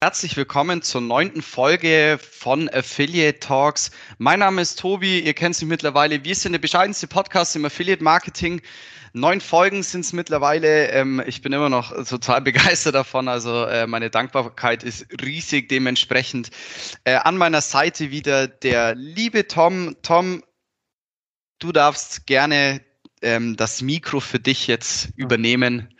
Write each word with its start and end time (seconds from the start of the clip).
Herzlich 0.00 0.36
willkommen 0.36 0.80
zur 0.80 1.00
neunten 1.00 1.42
Folge 1.42 2.20
von 2.22 2.68
Affiliate 2.68 3.40
Talks. 3.40 3.90
Mein 4.18 4.38
Name 4.38 4.62
ist 4.62 4.78
Tobi, 4.78 5.18
ihr 5.18 5.34
kennt 5.34 5.60
mich 5.60 5.68
mittlerweile. 5.68 6.22
Wir 6.22 6.36
sind 6.36 6.52
der 6.52 6.60
bescheidenste 6.60 7.08
Podcast 7.08 7.56
im 7.56 7.64
Affiliate 7.64 8.04
Marketing. 8.04 8.62
Neun 9.12 9.40
Folgen 9.40 9.82
sind 9.82 10.02
es 10.02 10.12
mittlerweile. 10.12 10.86
Ähm, 10.92 11.20
ich 11.26 11.42
bin 11.42 11.52
immer 11.52 11.68
noch 11.68 11.92
total 12.04 12.40
begeistert 12.42 12.94
davon. 12.94 13.26
Also 13.26 13.64
äh, 13.64 13.88
meine 13.88 14.08
Dankbarkeit 14.08 14.84
ist 14.84 15.04
riesig 15.20 15.68
dementsprechend. 15.68 16.50
Äh, 17.02 17.14
an 17.14 17.36
meiner 17.36 17.60
Seite 17.60 18.12
wieder 18.12 18.46
der 18.46 18.94
liebe 18.94 19.48
Tom. 19.48 19.96
Tom, 20.02 20.44
du 21.58 21.72
darfst 21.72 22.24
gerne 22.28 22.82
ähm, 23.20 23.56
das 23.56 23.82
Mikro 23.82 24.20
für 24.20 24.38
dich 24.38 24.68
jetzt 24.68 25.08
übernehmen. 25.16 25.92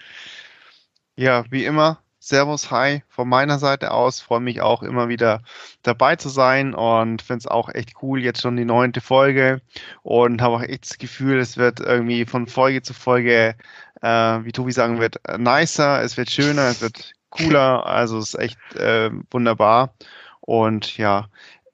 Ja, 1.16 1.44
wie 1.50 1.64
immer 1.64 2.00
Servus, 2.28 2.70
hi, 2.70 3.02
von 3.08 3.26
meiner 3.26 3.58
Seite 3.58 3.90
aus. 3.90 4.20
Freue 4.20 4.40
mich 4.40 4.60
auch 4.60 4.82
immer 4.82 5.08
wieder 5.08 5.40
dabei 5.82 6.16
zu 6.16 6.28
sein 6.28 6.74
und 6.74 7.22
finde 7.22 7.38
es 7.38 7.46
auch 7.46 7.70
echt 7.70 8.02
cool. 8.02 8.22
Jetzt 8.22 8.42
schon 8.42 8.58
die 8.58 8.66
neunte 8.66 9.00
Folge 9.00 9.62
und 10.02 10.42
habe 10.42 10.56
auch 10.56 10.62
echt 10.62 10.90
das 10.90 10.98
Gefühl, 10.98 11.38
es 11.38 11.56
wird 11.56 11.80
irgendwie 11.80 12.26
von 12.26 12.46
Folge 12.46 12.82
zu 12.82 12.92
Folge, 12.92 13.54
äh, 14.02 14.08
wie 14.44 14.52
Tobi 14.52 14.72
sagen 14.72 15.00
wird, 15.00 15.16
nicer, 15.38 16.02
es 16.02 16.18
wird 16.18 16.30
schöner, 16.30 16.68
es 16.68 16.82
wird 16.82 17.14
cooler. 17.30 17.86
Also 17.86 18.18
es 18.18 18.34
ist 18.34 18.40
echt 18.40 18.58
äh, 18.74 19.10
wunderbar. 19.30 19.94
Und 20.42 20.98
ja, 20.98 21.30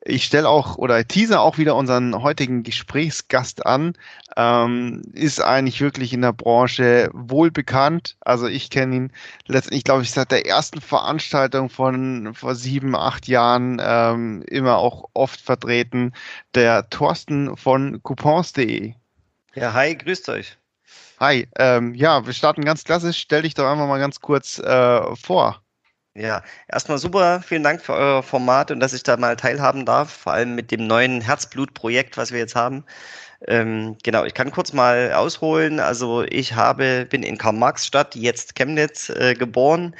ich 0.06 0.24
stelle 0.24 0.48
auch 0.48 0.76
oder 0.76 1.06
teaser 1.06 1.40
auch 1.40 1.56
wieder 1.56 1.76
unseren 1.76 2.22
heutigen 2.22 2.62
Gesprächsgast 2.62 3.64
an. 3.64 3.94
Ähm, 4.36 5.02
ist 5.12 5.40
eigentlich 5.40 5.80
wirklich 5.80 6.12
in 6.12 6.20
der 6.20 6.32
Branche 6.32 7.08
wohl 7.12 7.50
bekannt. 7.50 8.16
Also 8.20 8.46
ich 8.46 8.68
kenne 8.68 8.96
ihn 8.96 9.12
letztendlich, 9.46 9.84
glaube 9.84 10.02
ich, 10.02 10.10
seit 10.10 10.30
der 10.30 10.46
ersten 10.46 10.80
Veranstaltung 10.80 11.70
von 11.70 12.34
vor 12.34 12.54
sieben, 12.54 12.94
acht 12.94 13.28
Jahren 13.28 13.80
ähm, 13.82 14.42
immer 14.48 14.76
auch 14.76 15.08
oft 15.14 15.40
vertreten. 15.40 16.12
Der 16.54 16.88
Thorsten 16.90 17.56
von 17.56 18.02
coupons.de. 18.02 18.94
Ja, 19.54 19.72
hi, 19.72 19.96
grüßt 19.96 20.28
euch. 20.28 20.58
Hi, 21.18 21.48
ähm, 21.58 21.94
ja, 21.94 22.26
wir 22.26 22.34
starten 22.34 22.64
ganz 22.64 22.84
klassisch. 22.84 23.18
Stell 23.18 23.42
dich 23.42 23.54
doch 23.54 23.70
einfach 23.70 23.86
mal 23.86 24.00
ganz 24.00 24.20
kurz 24.20 24.58
äh, 24.58 25.16
vor. 25.16 25.63
Ja, 26.16 26.42
erstmal 26.68 26.98
super. 26.98 27.42
Vielen 27.42 27.64
Dank 27.64 27.80
für 27.82 27.92
euer 27.92 28.22
Format 28.22 28.70
und 28.70 28.78
dass 28.78 28.92
ich 28.92 29.02
da 29.02 29.16
mal 29.16 29.34
teilhaben 29.34 29.84
darf, 29.84 30.12
vor 30.12 30.32
allem 30.32 30.54
mit 30.54 30.70
dem 30.70 30.86
neuen 30.86 31.20
Herzblutprojekt, 31.20 32.16
was 32.16 32.30
wir 32.30 32.38
jetzt 32.38 32.54
haben. 32.54 32.84
Ähm, 33.48 33.96
genau, 34.04 34.24
ich 34.24 34.34
kann 34.34 34.50
kurz 34.52 34.72
mal 34.74 35.12
ausholen. 35.14 35.80
Also 35.80 36.24
ich 36.24 36.54
habe, 36.54 37.06
bin 37.10 37.22
in 37.24 37.38
Karl-Marx-Stadt, 37.38 38.16
jetzt 38.16 38.56
Chemnitz, 38.56 39.10
äh, 39.10 39.34
geboren. 39.34 39.96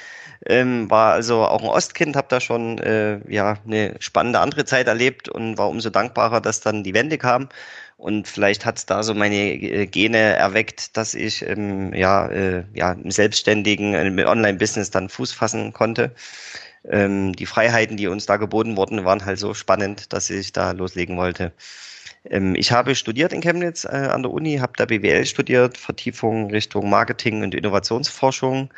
Ähm, 0.46 0.90
war 0.90 1.14
also 1.14 1.44
auch 1.46 1.62
ein 1.62 1.68
Ostkind, 1.68 2.16
habe 2.16 2.28
da 2.30 2.40
schon 2.40 2.78
äh, 2.78 3.20
ja 3.32 3.58
eine 3.66 3.96
spannende 4.00 4.40
andere 4.40 4.64
Zeit 4.66 4.88
erlebt 4.88 5.28
und 5.28 5.58
war 5.58 5.68
umso 5.70 5.90
dankbarer, 5.90 6.40
dass 6.40 6.60
dann 6.60 6.84
die 6.84 6.94
Wende 6.94 7.18
kam 7.18 7.48
und 7.96 8.28
vielleicht 8.28 8.64
hat 8.66 8.78
es 8.78 8.86
da 8.86 9.02
so 9.02 9.14
meine 9.14 9.36
äh, 9.36 9.86
Gene 9.86 10.18
erweckt, 10.18 10.96
dass 10.96 11.14
ich 11.14 11.46
ähm, 11.46 11.94
ja, 11.94 12.26
äh, 12.28 12.64
ja, 12.74 12.92
im 12.92 13.10
selbstständigen 13.10 13.94
im 13.94 14.18
Online-Business 14.18 14.90
dann 14.90 15.08
Fuß 15.08 15.32
fassen 15.32 15.72
konnte. 15.72 16.14
Ähm, 16.88 17.32
die 17.34 17.46
Freiheiten, 17.46 17.96
die 17.96 18.08
uns 18.08 18.26
da 18.26 18.36
geboten 18.36 18.76
wurden, 18.76 19.04
waren 19.04 19.24
halt 19.24 19.38
so 19.38 19.54
spannend, 19.54 20.12
dass 20.12 20.30
ich 20.30 20.52
da 20.52 20.72
loslegen 20.72 21.16
wollte. 21.16 21.52
Ähm, 22.28 22.54
ich 22.56 22.72
habe 22.72 22.94
studiert 22.94 23.32
in 23.32 23.40
Chemnitz 23.40 23.84
äh, 23.84 23.88
an 23.88 24.22
der 24.22 24.32
Uni, 24.32 24.58
habe 24.58 24.72
da 24.76 24.86
BWL 24.86 25.26
studiert, 25.26 25.78
Vertiefung 25.78 26.50
Richtung 26.50 26.90
Marketing 26.90 27.42
und 27.42 27.54
Innovationsforschung 27.54 28.70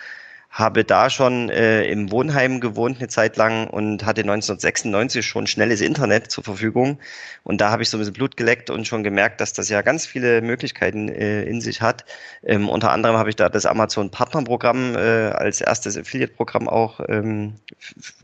habe 0.56 0.84
da 0.84 1.10
schon 1.10 1.50
äh, 1.50 1.84
im 1.84 2.10
Wohnheim 2.10 2.60
gewohnt 2.60 2.96
eine 2.98 3.08
Zeit 3.08 3.36
lang 3.36 3.66
und 3.66 4.06
hatte 4.06 4.22
1996 4.22 5.24
schon 5.26 5.46
schnelles 5.46 5.82
Internet 5.82 6.30
zur 6.30 6.44
Verfügung. 6.44 6.98
Und 7.44 7.60
da 7.60 7.70
habe 7.70 7.82
ich 7.82 7.90
so 7.90 7.98
ein 7.98 8.00
bisschen 8.00 8.14
Blut 8.14 8.38
geleckt 8.38 8.70
und 8.70 8.86
schon 8.86 9.04
gemerkt, 9.04 9.42
dass 9.42 9.52
das 9.52 9.68
ja 9.68 9.82
ganz 9.82 10.06
viele 10.06 10.40
Möglichkeiten 10.40 11.10
äh, 11.10 11.42
in 11.42 11.60
sich 11.60 11.82
hat. 11.82 12.06
Ähm, 12.42 12.70
unter 12.70 12.90
anderem 12.90 13.18
habe 13.18 13.28
ich 13.28 13.36
da 13.36 13.50
das 13.50 13.66
Amazon 13.66 14.10
Partnerprogramm 14.10 14.96
äh, 14.96 15.28
als 15.28 15.60
erstes 15.60 15.98
Affiliate-Programm 15.98 16.70
auch 16.70 17.00
ähm, 17.06 17.56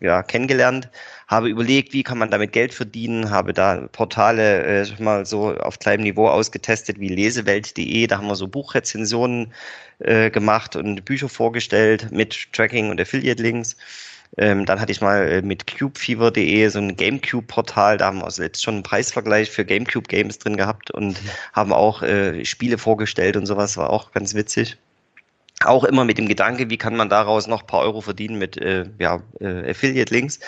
ja, 0.01 0.23
kennengelernt 0.23 0.89
habe 1.33 1.49
überlegt, 1.49 1.95
wie 1.95 2.03
kann 2.03 2.19
man 2.19 2.31
damit 2.31 2.53
Geld 2.53 2.75
verdienen, 2.75 3.31
habe 3.31 3.55
da 3.55 3.89
Portale 3.91 4.83
äh, 4.83 5.03
mal 5.03 5.25
so 5.25 5.57
auf 5.57 5.79
kleinem 5.79 6.03
Niveau 6.03 6.29
ausgetestet 6.29 7.01
wie 7.01 7.09
lesewelt.de, 7.09 8.07
da 8.07 8.19
haben 8.19 8.27
wir 8.27 8.37
so 8.37 8.49
Buchrezensionen 8.49 9.55
äh, 10.05 10.31
gemacht 10.31 10.77
und 10.77 11.05
Bücher 11.05 11.29
vorgestellt 11.29 12.11
mit 12.11 12.53
Tracking 12.53 12.91
und 12.91 13.01
Affiliate-Links. 13.01 13.77
Ähm, 14.39 14.65
dann 14.65 14.81
hatte 14.81 14.93
ich 14.93 15.01
mal 15.01 15.29
äh, 15.29 15.43
mit 15.43 15.67
cubefever.de 15.67 16.69
so 16.69 16.79
ein 16.79 16.97
Gamecube-Portal, 16.97 17.99
da 17.99 18.07
haben 18.07 18.19
wir 18.19 18.25
also 18.25 18.43
jetzt 18.43 18.63
schon 18.63 18.75
einen 18.75 18.83
Preisvergleich 18.83 19.51
für 19.51 19.65
Gamecube-Games 19.65 20.39
drin 20.39 20.57
gehabt 20.57 20.91
und 20.91 21.23
mhm. 21.23 21.29
haben 21.53 21.73
auch 21.73 22.03
äh, 22.03 22.45
Spiele 22.45 22.79
vorgestellt 22.79 23.37
und 23.37 23.45
sowas, 23.45 23.77
war 23.77 23.91
auch 23.91 24.13
ganz 24.13 24.35
witzig. 24.35 24.79
Auch 25.65 25.85
immer 25.85 26.05
mit 26.05 26.19
dem 26.19 26.29
Gedanke, 26.29 26.71
wie 26.71 26.79
kann 26.79 26.97
man 26.97 27.09
daraus 27.09 27.47
noch 27.47 27.63
ein 27.63 27.67
paar 27.67 27.81
Euro 27.81 28.01
verdienen 28.01 28.39
mit 28.39 28.57
äh, 28.57 28.87
ja, 28.99 29.21
äh, 29.41 29.71
Affiliate-Links. 29.71 30.41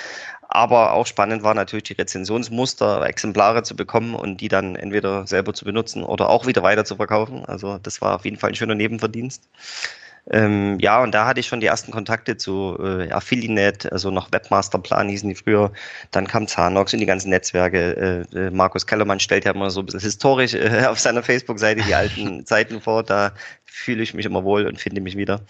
Aber 0.49 0.93
auch 0.93 1.07
spannend 1.07 1.43
war 1.43 1.55
natürlich 1.55 1.85
die 1.85 1.95
Rezensionsmuster, 1.95 3.05
Exemplare 3.07 3.63
zu 3.63 3.75
bekommen 3.75 4.15
und 4.15 4.41
die 4.41 4.49
dann 4.49 4.77
entweder 4.77 5.27
selber 5.27 5.55
zu 5.55 5.65
benutzen 5.65 6.05
oder 6.05 6.29
auch 6.29 6.47
wieder 6.47 6.63
weiter 6.63 6.85
zu 6.85 6.97
verkaufen. 6.97 7.45
Also 7.47 7.79
das 7.79 8.01
war 8.01 8.15
auf 8.17 8.25
jeden 8.25 8.37
Fall 8.37 8.51
ein 8.51 8.55
schöner 8.55 8.75
Nebenverdienst. 8.75 9.49
Ähm, 10.31 10.79
ja, 10.81 11.03
und 11.03 11.13
da 11.13 11.27
hatte 11.27 11.41
ich 11.41 11.47
schon 11.47 11.61
die 11.61 11.67
ersten 11.67 11.93
Kontakte 11.93 12.37
zu 12.39 12.79
äh, 12.81 13.11
Affiliate, 13.11 13.93
also 13.93 14.11
noch 14.11 14.33
Webmasterplan 14.33 15.09
hießen 15.11 15.29
die 15.29 15.35
früher. 15.35 15.71
Dann 16.13 16.27
kam 16.27 16.47
Zanox 16.47 16.95
und 16.95 17.01
die 17.01 17.07
ganzen 17.07 17.29
Netzwerke. 17.29 18.27
Äh, 18.35 18.39
äh, 18.39 18.51
Markus 18.51 18.87
Kellermann 18.87 19.21
stellt 19.21 19.45
ja 19.45 19.53
immer 19.53 19.71
so 19.71 19.81
ein 19.81 19.87
bisschen 19.87 20.01
historisch 20.01 20.55
äh, 20.55 20.85
auf 20.89 20.99
seiner 20.99 21.23
Facebook-Seite 21.23 21.83
die 21.83 21.95
alten 21.95 22.47
Zeiten 22.47 22.81
vor. 22.81 23.03
Da 23.03 23.33
fühle 23.67 24.03
ich 24.03 24.15
mich 24.15 24.25
immer 24.25 24.45
wohl 24.45 24.67
und 24.67 24.81
finde 24.81 25.03
mich 25.03 25.17
wieder. 25.17 25.41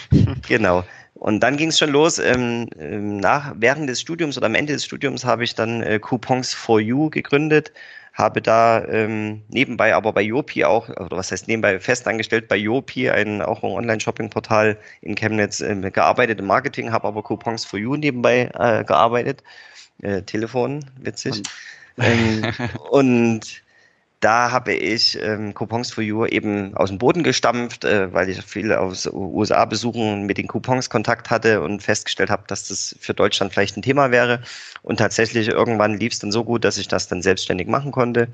genau. 0.48 0.84
Und 1.14 1.40
dann 1.40 1.56
ging 1.58 1.68
es 1.68 1.78
schon 1.78 1.90
los. 1.90 2.18
Ähm, 2.18 2.68
ähm, 2.78 3.18
nach, 3.18 3.54
während 3.56 3.88
des 3.88 4.00
Studiums 4.00 4.38
oder 4.38 4.46
am 4.46 4.54
Ende 4.54 4.72
des 4.72 4.84
Studiums 4.84 5.24
habe 5.24 5.44
ich 5.44 5.54
dann 5.54 5.82
äh, 5.82 5.98
Coupons 5.98 6.54
for 6.54 6.80
You 6.80 7.10
gegründet, 7.10 7.72
habe 8.12 8.42
da 8.42 8.84
ähm, 8.86 9.42
nebenbei 9.48 9.94
aber 9.94 10.12
bei 10.12 10.22
Yopi 10.22 10.64
auch, 10.64 10.88
oder 10.88 11.16
was 11.16 11.32
heißt 11.32 11.48
nebenbei 11.48 11.80
festangestellt 11.80 12.48
bei 12.48 12.56
Yopi, 12.56 13.08
ein 13.10 13.40
auch 13.40 13.62
ein 13.62 13.70
Online-Shopping-Portal 13.70 14.78
in 15.00 15.14
Chemnitz, 15.14 15.60
äh, 15.60 15.90
gearbeitet 15.90 16.38
im 16.38 16.46
Marketing, 16.46 16.92
habe 16.92 17.08
aber 17.08 17.22
Coupons 17.22 17.64
for 17.64 17.78
You 17.78 17.96
nebenbei 17.96 18.50
äh, 18.54 18.84
gearbeitet. 18.84 19.42
Äh, 20.02 20.22
Telefon, 20.22 20.84
witzig. 21.00 21.42
Ähm, 21.98 22.52
und 22.90 23.61
da 24.22 24.52
habe 24.52 24.72
ich 24.72 25.20
ähm, 25.20 25.52
Coupons 25.52 25.92
for 25.92 26.02
You 26.04 26.24
eben 26.26 26.76
aus 26.76 26.90
dem 26.90 26.98
Boden 26.98 27.24
gestampft, 27.24 27.84
äh, 27.84 28.12
weil 28.12 28.28
ich 28.28 28.40
viele 28.42 28.80
aus 28.80 29.06
USA 29.12 29.64
besuchen 29.64 30.26
mit 30.26 30.38
den 30.38 30.46
Coupons 30.46 30.88
Kontakt 30.88 31.28
hatte 31.28 31.60
und 31.60 31.82
festgestellt 31.82 32.30
habe, 32.30 32.44
dass 32.46 32.68
das 32.68 32.94
für 33.00 33.14
Deutschland 33.14 33.52
vielleicht 33.52 33.76
ein 33.76 33.82
Thema 33.82 34.12
wäre. 34.12 34.40
Und 34.82 34.98
tatsächlich 34.98 35.48
irgendwann 35.48 35.98
lief 35.98 36.12
es 36.12 36.20
dann 36.20 36.30
so 36.30 36.44
gut, 36.44 36.64
dass 36.64 36.78
ich 36.78 36.86
das 36.86 37.08
dann 37.08 37.20
selbstständig 37.20 37.66
machen 37.66 37.90
konnte. 37.90 38.28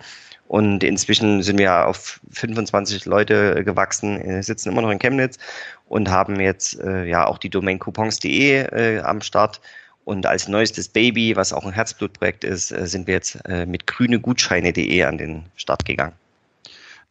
Und 0.47 0.85
inzwischen 0.85 1.43
sind 1.43 1.59
wir 1.59 1.87
auf 1.87 2.21
25 2.33 3.07
Leute 3.07 3.65
gewachsen, 3.65 4.21
äh, 4.21 4.43
sitzen 4.43 4.71
immer 4.71 4.83
noch 4.83 4.91
in 4.91 4.99
Chemnitz 4.99 5.39
und 5.87 6.11
haben 6.11 6.39
jetzt 6.39 6.79
äh, 6.81 7.07
ja 7.07 7.27
auch 7.27 7.39
die 7.39 7.51
Domain 7.51 7.79
coupons.de 7.79 8.57
äh, 8.57 9.01
am 9.01 9.23
Start 9.23 9.61
und 10.09 10.25
als 10.25 10.49
neuestes 10.49 10.89
Baby, 10.89 11.37
was 11.37 11.53
auch 11.53 11.67
ein 11.67 11.73
Herzblutprojekt 11.73 12.43
ist, 12.43 12.73
äh, 12.73 12.87
sind 12.87 13.07
wir 13.07 13.13
jetzt 13.13 13.39
äh, 13.45 13.67
mit 13.67 13.87
grünegutscheine.de 13.87 15.03
an 15.03 15.19
den 15.19 15.45
Start 15.55 15.85
gegangen. 15.85 16.15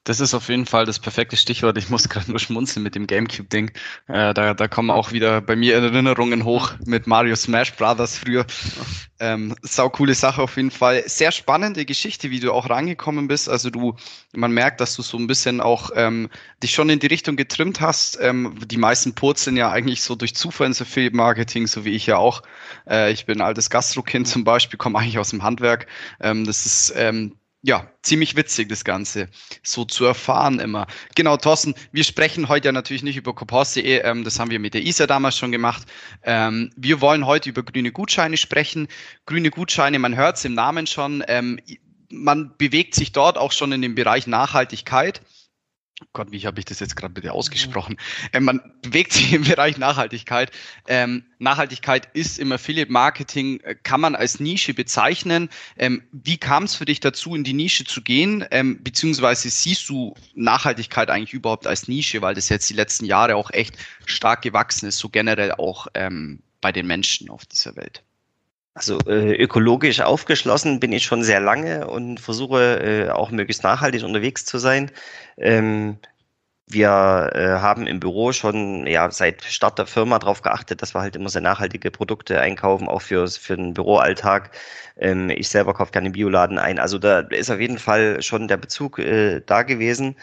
Das 0.08 0.22
ist 0.22 0.34
auf 0.34 0.48
jeden 0.48 0.66
Fall 0.66 0.86
das 0.86 1.00
perfekte 1.00 1.36
Stichwort. 1.36 1.78
Ich 1.78 1.90
muss 1.90 2.08
gerade 2.08 2.32
nur 2.32 2.40
schmunzeln 2.40 2.82
mit 2.82 2.96
dem 2.96 3.08
Gamecube-Ding. 3.08 3.72
Äh, 4.08 4.34
da, 4.34 4.54
da 4.54 4.68
kommen 4.70 4.90
auch 4.90 5.12
wieder 5.12 5.42
bei 5.42 5.58
mir 5.58 5.76
Erinnerungen 5.76 6.46
hoch 6.46 6.72
mit 6.86 7.08
Mario 7.08 7.36
Smash 7.36 7.74
Brothers 7.76 8.18
früher. 8.18 8.46
Ähm, 9.20 9.54
sau 9.64 9.90
coole 9.90 10.14
Sache 10.14 10.42
auf 10.42 10.56
jeden 10.56 10.72
Fall. 10.72 11.04
Sehr 11.08 11.34
spannende 11.34 11.84
Geschichte, 11.84 12.32
wie 12.32 12.40
du 12.40 12.54
auch 12.54 12.70
rangekommen 12.70 13.28
bist. 13.28 13.50
Also 13.50 13.70
du, 13.70 13.98
man 14.34 14.54
merkt, 14.54 14.80
dass 14.80 14.96
du 14.96 15.02
so 15.02 15.18
ein 15.18 15.28
bisschen 15.28 15.60
auch 15.60 15.90
ähm, 15.94 16.30
dich 16.64 16.72
schon 16.72 16.90
in 16.90 17.00
die 17.00 17.08
Richtung 17.08 17.36
getrimmt 17.36 17.82
hast. 17.82 18.18
Ähm, 18.22 18.56
die 18.66 18.78
meisten 18.78 19.14
purzeln 19.14 19.58
ja 19.58 19.72
eigentlich 19.72 20.04
so 20.04 20.16
durch 20.16 20.34
Zufall 20.36 20.68
ins 20.68 20.82
Affiliate-Marketing, 20.82 21.68
so 21.68 21.84
wie 21.84 21.92
ich 21.92 22.06
ja 22.06 22.16
auch. 22.16 22.44
Äh, 22.90 23.12
ich 23.12 23.26
bin 23.26 23.42
ein 23.42 23.46
altes 23.46 23.70
Gastrokind 23.70 24.26
zum 24.26 24.46
Beispiel, 24.46 24.78
komme 24.78 25.00
eigentlich 25.00 25.20
aus 25.20 25.32
dem 25.32 25.44
Handwerk. 25.44 25.88
Ähm, 26.22 26.46
das 26.46 26.66
ist 26.66 26.94
ähm, 26.96 27.34
ja, 27.62 27.92
ziemlich 28.02 28.36
witzig, 28.36 28.70
das 28.70 28.84
Ganze 28.86 29.30
so 29.64 29.84
zu 29.84 30.06
erfahren 30.06 30.60
immer. 30.60 30.88
Genau, 31.16 31.38
Thorsten, 31.38 31.76
wir 31.92 32.04
sprechen 32.04 32.48
heute 32.48 32.68
ja 32.68 32.72
natürlich 32.72 33.04
nicht 33.04 33.18
über 33.18 33.34
Coupons.de, 33.34 34.02
ähm, 34.02 34.24
das 34.24 34.40
haben 34.40 34.52
wir 34.52 34.60
mit 34.60 34.74
der 34.74 34.84
ISA 34.84 35.08
damals 35.08 35.38
schon 35.38 35.52
gemacht. 35.52 35.86
Ähm, 36.24 36.72
wir 36.76 37.02
wollen 37.02 37.26
heute 37.26 37.50
über 37.50 37.64
grüne 37.64 37.92
Gutscheine 37.92 38.38
sprechen. 38.38 38.88
Grüne 39.26 39.50
Gutscheine, 39.50 40.00
man 40.00 40.16
hört 40.16 40.38
es 40.38 40.46
im 40.46 40.54
Namen 40.54 40.88
schon, 40.88 41.24
ähm, 41.28 41.60
man 42.10 42.54
bewegt 42.58 42.96
sich 42.96 43.12
dort 43.12 43.38
auch 43.38 43.52
schon 43.52 43.72
in 43.72 43.82
dem 43.82 43.96
Bereich 43.96 44.28
Nachhaltigkeit. 44.28 45.22
Gott, 46.14 46.32
wie 46.32 46.46
habe 46.46 46.60
ich 46.60 46.66
das 46.66 46.80
jetzt 46.80 46.96
gerade 46.96 47.14
bitte 47.14 47.34
ausgesprochen? 47.34 47.98
Ähm, 48.32 48.44
man 48.44 48.62
bewegt 48.84 49.14
sich 49.14 49.34
im 49.34 49.44
Bereich 49.44 49.80
Nachhaltigkeit. 49.80 50.52
Ähm, 50.88 51.26
Nachhaltigkeit 51.40 52.08
ist 52.14 52.38
im 52.38 52.52
Affiliate 52.52 52.92
Marketing, 52.92 53.60
äh, 53.62 53.74
kann 53.74 54.02
man 54.02 54.14
als 54.14 54.40
Nische 54.40 54.76
bezeichnen. 54.76 55.50
Ähm, 55.76 56.04
wie 56.12 56.38
kam 56.38 56.66
es 56.66 56.76
für 56.76 56.86
dich 56.86 57.00
dazu, 57.00 57.34
in 57.34 57.44
die 57.44 57.54
Nische 57.54 57.84
zu 57.84 58.04
gehen? 58.04 58.46
Ähm, 58.52 58.84
beziehungsweise 58.84 59.50
siehst 59.50 59.90
du 59.90 60.14
Nachhaltigkeit 60.36 61.10
eigentlich 61.10 61.34
überhaupt 61.34 61.66
als 61.66 61.88
Nische, 61.88 62.22
weil 62.22 62.36
das 62.36 62.50
jetzt 62.50 62.70
die 62.70 62.76
letzten 62.76 63.06
Jahre 63.06 63.36
auch 63.36 63.50
echt 63.50 63.76
stark 64.06 64.44
gewachsen 64.44 64.88
ist, 64.88 65.00
so 65.00 65.10
generell 65.10 65.54
auch 65.54 65.88
ähm, 65.96 66.44
bei 66.62 66.72
den 66.72 66.86
Menschen 66.86 67.32
auf 67.32 67.44
dieser 67.46 67.76
Welt? 67.76 68.04
Also 68.78 69.00
äh, 69.08 69.34
ökologisch 69.36 70.02
aufgeschlossen 70.02 70.80
bin 70.80 70.92
ich 70.92 71.04
schon 71.04 71.24
sehr 71.24 71.40
lange 71.40 71.88
und 71.88 72.20
versuche 72.20 73.08
äh, 73.08 73.10
auch 73.10 73.32
möglichst 73.32 73.64
nachhaltig 73.64 74.04
unterwegs 74.04 74.46
zu 74.46 74.60
sein. 74.60 74.92
Ähm, 75.38 76.00
wir 76.70 77.32
äh, 77.34 77.60
haben 77.62 77.88
im 77.88 78.00
Büro 78.02 78.34
schon 78.34 78.88
ja 78.88 79.10
seit 79.12 79.44
Start 79.44 79.80
der 79.80 79.88
Firma 79.88 80.20
darauf 80.20 80.42
geachtet, 80.42 80.82
dass 80.82 80.94
wir 80.94 81.02
halt 81.02 81.16
immer 81.16 81.30
sehr 81.30 81.42
nachhaltige 81.42 81.92
Produkte 81.92 82.42
einkaufen, 82.42 82.90
auch 82.90 83.02
für, 83.02 83.28
für 83.30 83.56
den 83.56 83.74
Büroalltag. 83.74 84.52
Ähm, 84.98 85.30
ich 85.30 85.50
selber 85.50 85.74
kaufe 85.74 85.92
gerne 85.94 86.12
Bioladen 86.12 86.58
ein. 86.60 86.80
Also 86.80 86.98
da 87.00 87.20
ist 87.22 87.50
auf 87.50 87.60
jeden 87.62 87.80
Fall 87.80 88.22
schon 88.22 88.48
der 88.50 88.58
Bezug 88.58 89.00
äh, 89.00 89.42
da 89.46 89.64
gewesen. 89.64 90.18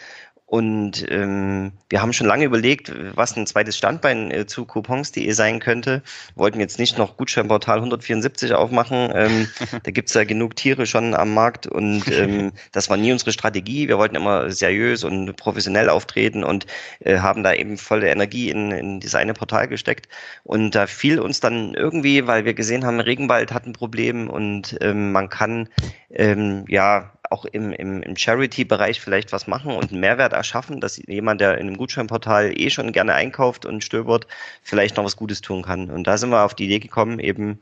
Und 0.55 1.05
ähm, 1.11 1.73
wir 1.89 2.01
haben 2.01 2.13
schon 2.13 2.27
lange 2.27 2.45
überlegt, 2.45 2.89
was 3.13 3.35
ein 3.35 3.45
zweites 3.45 3.75
Standbein 3.75 4.31
äh, 4.31 4.45
zu 4.45 4.63
Coupons.de 4.63 5.29
sein 5.33 5.59
könnte. 5.59 6.01
Wollten 6.35 6.61
jetzt 6.61 6.79
nicht 6.79 6.97
noch 6.97 7.17
Gutscheinportal 7.17 7.79
174 7.79 8.53
aufmachen. 8.53 9.11
Ähm, 9.13 9.49
da 9.83 9.91
gibt's 9.91 10.13
ja 10.13 10.23
genug 10.23 10.55
Tiere 10.55 10.85
schon 10.85 11.13
am 11.13 11.33
Markt 11.33 11.67
und 11.67 12.09
ähm, 12.09 12.53
das 12.71 12.89
war 12.89 12.95
nie 12.95 13.11
unsere 13.11 13.33
Strategie. 13.33 13.89
Wir 13.89 13.97
wollten 13.97 14.15
immer 14.15 14.49
seriös 14.49 15.03
und 15.03 15.35
professionell 15.35 15.89
auftreten 15.89 16.45
und 16.45 16.67
äh, 16.99 17.17
haben 17.17 17.43
da 17.43 17.53
eben 17.53 17.77
volle 17.77 18.07
Energie 18.07 18.49
in, 18.49 18.71
in 18.71 19.01
dieses 19.01 19.15
eine 19.15 19.33
Portal 19.33 19.67
gesteckt. 19.67 20.07
Und 20.45 20.73
da 20.73 20.87
fiel 20.87 21.19
uns 21.19 21.41
dann 21.41 21.73
irgendwie, 21.73 22.27
weil 22.27 22.45
wir 22.45 22.53
gesehen 22.53 22.85
haben, 22.85 23.01
Regenwald 23.01 23.51
hat 23.51 23.65
ein 23.65 23.73
Problem 23.73 24.29
und 24.29 24.77
ähm, 24.79 25.11
man 25.11 25.27
kann 25.27 25.67
ähm, 26.11 26.63
ja 26.69 27.11
auch 27.31 27.45
im, 27.45 27.71
im, 27.73 28.01
im 28.03 28.15
Charity-Bereich 28.15 29.01
vielleicht 29.01 29.31
was 29.31 29.47
machen 29.47 29.71
und 29.71 29.91
einen 29.91 29.99
Mehrwert 29.99 30.33
erschaffen, 30.33 30.81
dass 30.81 30.97
jemand, 30.97 31.41
der 31.41 31.57
in 31.57 31.67
einem 31.67 31.77
Gutscheinportal 31.77 32.51
eh 32.59 32.69
schon 32.69 32.91
gerne 32.91 33.13
einkauft 33.13 33.65
und 33.65 33.83
stöbert, 33.83 34.27
vielleicht 34.63 34.97
noch 34.97 35.05
was 35.05 35.15
Gutes 35.15 35.41
tun 35.41 35.63
kann. 35.63 35.89
Und 35.89 36.07
da 36.07 36.17
sind 36.17 36.29
wir 36.29 36.43
auf 36.43 36.55
die 36.55 36.65
Idee 36.65 36.79
gekommen, 36.79 37.19
eben 37.19 37.59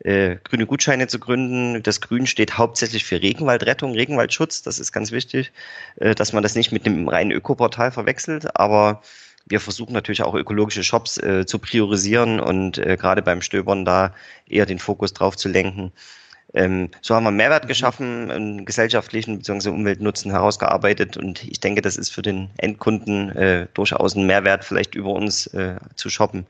äh, 0.00 0.36
grüne 0.44 0.66
Gutscheine 0.66 1.08
zu 1.08 1.18
gründen. 1.18 1.82
Das 1.82 2.00
Grün 2.00 2.26
steht 2.26 2.56
hauptsächlich 2.56 3.04
für 3.04 3.20
Regenwaldrettung, 3.20 3.92
Regenwaldschutz. 3.92 4.62
Das 4.62 4.78
ist 4.78 4.92
ganz 4.92 5.10
wichtig, 5.12 5.52
äh, 5.96 6.14
dass 6.14 6.32
man 6.32 6.42
das 6.42 6.54
nicht 6.54 6.72
mit 6.72 6.86
einem 6.86 7.08
reinen 7.08 7.32
Ökoportal 7.32 7.90
verwechselt. 7.90 8.56
Aber 8.56 9.02
wir 9.46 9.60
versuchen 9.60 9.92
natürlich 9.92 10.22
auch 10.22 10.34
ökologische 10.34 10.84
Shops 10.84 11.18
äh, 11.18 11.46
zu 11.46 11.58
priorisieren 11.58 12.38
und 12.40 12.78
äh, 12.78 12.96
gerade 12.96 13.22
beim 13.22 13.42
Stöbern 13.42 13.84
da 13.84 14.14
eher 14.46 14.66
den 14.66 14.78
Fokus 14.78 15.14
drauf 15.14 15.36
zu 15.36 15.48
lenken. 15.48 15.92
Ähm, 16.54 16.90
so 17.02 17.14
haben 17.14 17.24
wir 17.24 17.30
Mehrwert 17.30 17.64
mhm. 17.64 17.68
geschaffen, 17.68 18.30
einen 18.30 18.64
gesellschaftlichen 18.64 19.38
bzw. 19.38 19.68
Umweltnutzen 19.70 20.30
herausgearbeitet 20.30 21.16
und 21.16 21.44
ich 21.44 21.60
denke, 21.60 21.82
das 21.82 21.96
ist 21.96 22.10
für 22.10 22.22
den 22.22 22.50
Endkunden 22.56 23.30
äh, 23.36 23.66
durchaus 23.74 24.14
ein 24.14 24.26
Mehrwert, 24.26 24.64
vielleicht 24.64 24.94
über 24.94 25.12
uns 25.12 25.46
äh, 25.48 25.76
zu 25.96 26.08
shoppen. 26.08 26.46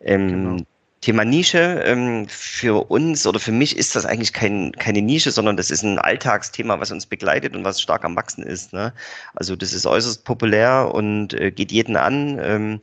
Ähm, 0.00 0.28
genau. 0.28 0.56
Thema 1.00 1.24
Nische, 1.24 1.80
ähm, 1.84 2.26
für 2.28 2.90
uns 2.90 3.24
oder 3.24 3.38
für 3.38 3.52
mich 3.52 3.76
ist 3.76 3.94
das 3.94 4.04
eigentlich 4.04 4.32
kein, 4.32 4.72
keine 4.72 5.00
Nische, 5.00 5.30
sondern 5.30 5.56
das 5.56 5.70
ist 5.70 5.84
ein 5.84 5.98
Alltagsthema, 5.98 6.80
was 6.80 6.90
uns 6.90 7.06
begleitet 7.06 7.54
und 7.54 7.62
was 7.64 7.80
stark 7.80 8.04
am 8.04 8.16
Wachsen 8.16 8.42
ist. 8.42 8.72
Ne? 8.72 8.92
Also 9.34 9.54
das 9.54 9.72
ist 9.72 9.86
äußerst 9.86 10.24
populär 10.24 10.90
und 10.92 11.34
äh, 11.34 11.52
geht 11.52 11.70
jeden 11.70 11.96
an. 11.96 12.40
Ähm, 12.42 12.80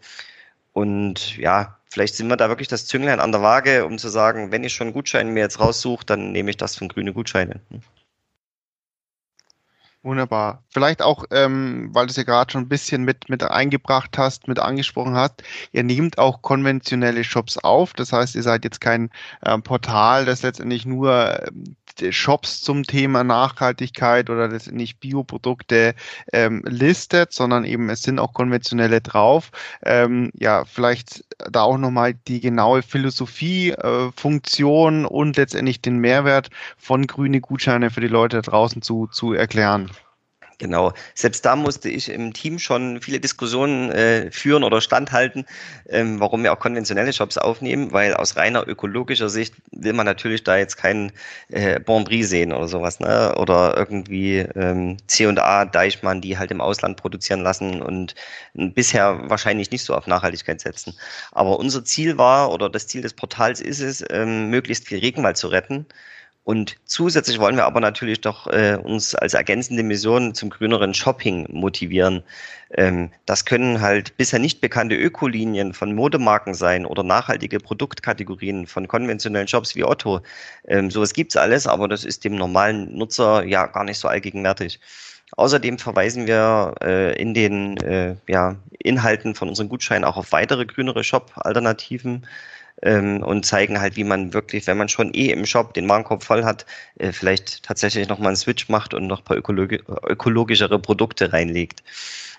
und 0.72 1.38
ja, 1.38 1.75
vielleicht 1.96 2.16
sind 2.16 2.28
wir 2.28 2.36
da 2.36 2.50
wirklich 2.50 2.68
das 2.68 2.86
Zünglein 2.86 3.22
an 3.22 3.32
der 3.32 3.42
Waage, 3.42 3.86
um 3.86 3.98
zu 3.98 4.10
sagen, 4.10 4.52
wenn 4.52 4.66
ich 4.66 4.74
schon 4.74 4.92
Gutscheine 4.92 5.32
mir 5.32 5.40
jetzt 5.40 5.62
raussuche, 5.62 6.06
dann 6.06 6.34
nehme 6.34 6.50
ich 6.50 6.58
das 6.58 6.76
von 6.76 6.90
grüne 6.90 7.14
Gutscheine. 7.14 7.62
Hm. 7.70 7.80
Wunderbar. 10.04 10.62
Vielleicht 10.70 11.02
auch, 11.02 11.24
ähm, 11.32 11.90
weil 11.94 12.06
du 12.06 12.12
es 12.12 12.18
ja 12.18 12.24
gerade 12.24 12.52
schon 12.52 12.64
ein 12.64 12.68
bisschen 12.68 13.04
mit, 13.04 13.30
mit 13.30 13.44
eingebracht 13.44 14.18
hast, 14.18 14.48
mit 14.50 14.60
angesprochen 14.60 15.16
hast, 15.16 15.42
ihr 15.72 15.84
nehmt 15.84 16.18
auch 16.20 16.42
konventionelle 16.42 17.24
Shops 17.24 17.58
auf. 17.58 17.94
Das 17.94 18.12
heißt, 18.12 18.36
ihr 18.36 18.44
seid 18.44 18.66
jetzt 18.66 18.82
kein 18.82 19.10
äh, 19.42 19.58
Portal, 19.58 20.26
das 20.26 20.44
letztendlich 20.44 20.86
nur 20.86 21.48
ähm, 21.48 21.76
Shops 22.12 22.62
zum 22.62 22.84
Thema 22.84 23.24
Nachhaltigkeit 23.24 24.30
oder 24.30 24.50
letztendlich 24.50 25.00
Bioprodukte 25.00 25.96
ähm, 26.34 26.62
listet, 26.68 27.34
sondern 27.34 27.64
eben 27.64 27.90
es 27.90 28.04
sind 28.04 28.20
auch 28.20 28.34
konventionelle 28.34 29.02
drauf. 29.02 29.50
Ähm, 29.82 30.32
ja, 30.36 30.66
vielleicht 30.66 31.24
da 31.38 31.64
auch 31.64 31.78
nochmal 31.78 32.14
die 32.14 32.40
genaue 32.40 32.82
Philosophie, 32.82 33.72
äh, 33.72 34.12
Funktion 34.16 35.06
und 35.06 35.38
letztendlich 35.38 35.82
den 35.82 35.98
Mehrwert 35.98 36.50
von 36.78 37.08
grüne 37.08 37.42
Gutscheine 37.42 37.90
für 37.90 38.02
die 38.02 38.08
Leute 38.08 38.38
da 38.38 38.42
draußen 38.42 38.82
zu, 38.82 39.08
zu 39.08 39.34
erklären. 39.34 39.92
Genau. 40.58 40.94
Selbst 41.16 41.44
da 41.46 41.58
musste 41.58 41.90
ich 41.90 42.08
im 42.08 42.32
Team 42.32 42.60
schon 42.60 43.02
viele 43.02 43.20
Diskussionen 43.20 43.92
äh, 43.92 44.32
führen 44.32 44.64
oder 44.64 44.80
standhalten, 44.80 45.46
ähm, 45.90 46.22
warum 46.22 46.44
wir 46.44 46.54
auch 46.54 46.60
konventionelle 46.60 47.12
Shops 47.12 47.38
aufnehmen, 47.38 47.92
weil 47.92 48.14
aus 48.14 48.38
reiner 48.38 48.66
ökologischer 48.66 49.28
Sicht 49.30 49.54
will 49.72 49.92
man 49.92 50.06
natürlich 50.06 50.44
da 50.46 50.56
jetzt 50.58 50.78
keinen 50.78 51.12
äh, 51.50 51.80
Bon 51.82 52.06
sehen 52.22 52.54
oder 52.54 52.68
sowas, 52.70 53.02
ne? 53.02 53.36
Oder 53.38 53.76
irgendwie 53.76 54.38
ähm, 54.56 54.98
C&A, 55.08 55.66
Deichmann, 55.66 56.22
die 56.22 56.38
halt 56.38 56.52
im 56.52 56.62
Ausland 56.62 56.96
produzieren 56.98 57.42
lassen 57.42 57.82
und 57.82 58.16
bisher 58.54 59.30
wahrscheinlich 59.30 59.72
nicht 59.72 59.84
so 59.84 59.94
auf 59.94 60.08
Nachhaltigkeit 60.08 60.62
setzen. 60.62 60.98
Aber 61.34 61.60
unser 61.60 61.84
Ziel 61.84 62.18
war, 62.18 62.52
oder 62.52 62.70
das 62.70 62.88
Ziel 62.88 63.02
des 63.02 63.14
Portals 63.14 63.60
ist 63.60 63.82
es, 63.82 64.06
ähm, 64.10 64.50
möglichst 64.50 64.88
viel 64.88 65.00
Regenwald 65.00 65.36
zu 65.36 65.48
retten 65.48 65.86
und 66.46 66.78
zusätzlich 66.86 67.40
wollen 67.40 67.56
wir 67.56 67.66
aber 67.66 67.80
natürlich 67.80 68.22
doch 68.22 68.46
äh, 68.46 68.78
uns 68.82 69.16
als 69.16 69.34
ergänzende 69.34 69.82
Mission 69.82 70.36
zum 70.36 70.52
grüneren 70.52 70.94
Shopping 70.94 71.48
motivieren. 71.50 72.22
Ähm, 72.70 73.10
das 73.26 73.46
können 73.46 73.82
halt 73.82 74.16
bisher 74.16 74.38
nicht 74.38 74.62
bekannte 74.62 74.96
Ökolinien 74.96 75.74
von 75.74 75.96
Modemarken 75.96 76.54
sein 76.54 76.86
oder 76.86 77.02
nachhaltige 77.02 77.60
Produktkategorien 77.60 78.68
von 78.68 78.88
konventionellen 78.88 79.48
Shops 79.48 79.76
wie 79.76 79.84
Otto. 79.84 80.22
Ähm, 80.68 80.92
sowas 80.92 81.14
gibt's 81.14 81.36
alles, 81.36 81.66
aber 81.66 81.88
das 81.88 82.06
ist 82.06 82.24
dem 82.24 82.36
normalen 82.36 82.96
Nutzer 82.96 83.44
ja 83.44 83.66
gar 83.66 83.84
nicht 83.84 83.98
so 83.98 84.08
allgegenwärtig. 84.08 84.80
Außerdem 85.38 85.80
verweisen 85.80 86.28
wir 86.28 86.76
äh, 86.84 87.20
in 87.20 87.34
den 87.34 87.78
äh, 87.78 88.18
ja, 88.28 88.56
Inhalten 88.78 89.34
von 89.34 89.50
unseren 89.50 89.68
Gutscheinen 89.68 90.04
auch 90.04 90.18
auf 90.18 90.32
weitere 90.32 90.68
grünere 90.68 91.04
Shop-Alternativen 91.04 92.28
ähm, 92.82 93.24
und 93.24 93.46
zeigen 93.46 93.80
halt, 93.80 93.96
wie 93.96 94.04
man 94.04 94.34
wirklich, 94.34 94.68
wenn 94.68 94.78
man 94.78 94.90
schon 94.90 95.14
eh 95.14 95.32
im 95.32 95.46
Shop 95.46 95.74
den 95.74 95.88
Warenkorb 95.90 96.24
voll 96.24 96.44
hat, 96.44 96.66
äh, 96.98 97.12
vielleicht 97.12 97.64
tatsächlich 97.64 98.08
nochmal 98.08 98.30
einen 98.30 98.38
Switch 98.38 98.70
macht 98.70 98.94
und 98.94 99.08
noch 99.08 99.20
ein 99.20 99.24
paar 99.26 99.38
ökologi 99.38 99.82
ökologischere 100.08 100.80
Produkte 100.80 101.34
reinlegt. 101.34 101.84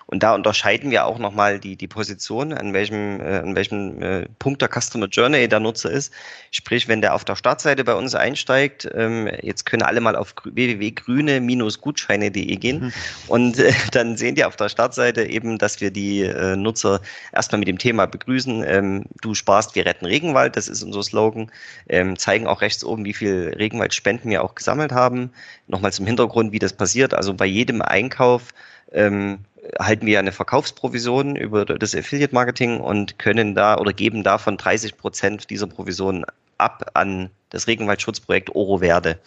Und 0.07 0.23
da 0.23 0.33
unterscheiden 0.33 0.89
wir 0.89 1.05
auch 1.05 1.19
nochmal 1.19 1.59
die, 1.59 1.75
die 1.75 1.89
Position, 1.89 2.53
an 2.53 2.73
welchem, 2.73 3.19
äh, 3.19 3.39
an 3.39 3.55
welchem 3.55 4.01
äh, 4.01 4.25
Punkt 4.39 4.61
der 4.61 4.69
Customer 4.69 5.07
Journey 5.07 5.49
der 5.49 5.59
Nutzer 5.59 5.91
ist. 5.91 6.13
Sprich, 6.51 6.87
wenn 6.87 7.01
der 7.01 7.13
auf 7.13 7.25
der 7.25 7.35
Startseite 7.35 7.83
bei 7.83 7.93
uns 7.93 8.15
einsteigt, 8.15 8.87
ähm, 8.95 9.29
jetzt 9.41 9.65
können 9.65 9.83
alle 9.83 9.99
mal 9.99 10.15
auf 10.15 10.33
www.grüne-gutscheine.de 10.45 12.55
gehen 12.55 12.85
mhm. 12.85 12.93
und 13.27 13.59
äh, 13.59 13.73
dann 13.91 14.15
sehen 14.15 14.35
die 14.35 14.45
auf 14.45 14.55
der 14.55 14.69
Startseite 14.69 15.23
eben, 15.23 15.57
dass 15.57 15.81
wir 15.81 15.91
die 15.91 16.21
äh, 16.21 16.55
Nutzer 16.55 17.01
erstmal 17.33 17.59
mit 17.59 17.67
dem 17.67 17.77
Thema 17.77 18.07
begrüßen. 18.07 18.63
Ähm, 18.65 19.03
du 19.21 19.35
sparst, 19.35 19.75
wir 19.75 19.85
retten 19.85 20.05
Regenwald, 20.05 20.55
das 20.55 20.69
ist 20.69 20.83
unser 20.83 21.03
Slogan. 21.03 21.51
Ähm, 21.89 22.17
zeigen 22.17 22.47
auch 22.47 22.61
rechts 22.61 22.85
oben, 22.85 23.03
wie 23.03 23.13
viel 23.13 23.53
Regenwaldspenden 23.57 24.31
wir 24.31 24.41
auch 24.41 24.55
gesammelt 24.55 24.93
haben. 24.93 25.31
Nochmal 25.67 25.91
zum 25.91 26.05
Hintergrund, 26.05 26.53
wie 26.53 26.59
das 26.59 26.71
passiert. 26.71 27.13
Also 27.13 27.33
bei 27.33 27.45
jedem 27.45 27.81
Einkauf 27.81 28.53
ähm, 28.93 29.39
halten 29.79 30.05
wir 30.05 30.19
eine 30.19 30.31
Verkaufsprovision 30.31 31.35
über 31.35 31.65
das 31.65 31.95
Affiliate 31.95 32.33
Marketing 32.33 32.79
und 32.79 33.19
können 33.19 33.55
da 33.55 33.77
oder 33.77 33.93
geben 33.93 34.23
davon 34.23 34.57
30 34.57 34.97
Prozent 34.97 35.49
dieser 35.49 35.67
Provision 35.67 36.25
ab 36.57 36.89
an 36.93 37.29
das 37.49 37.67
Regenwaldschutzprojekt 37.67 38.55
Oro 38.55 38.79
Verde. 38.79 39.19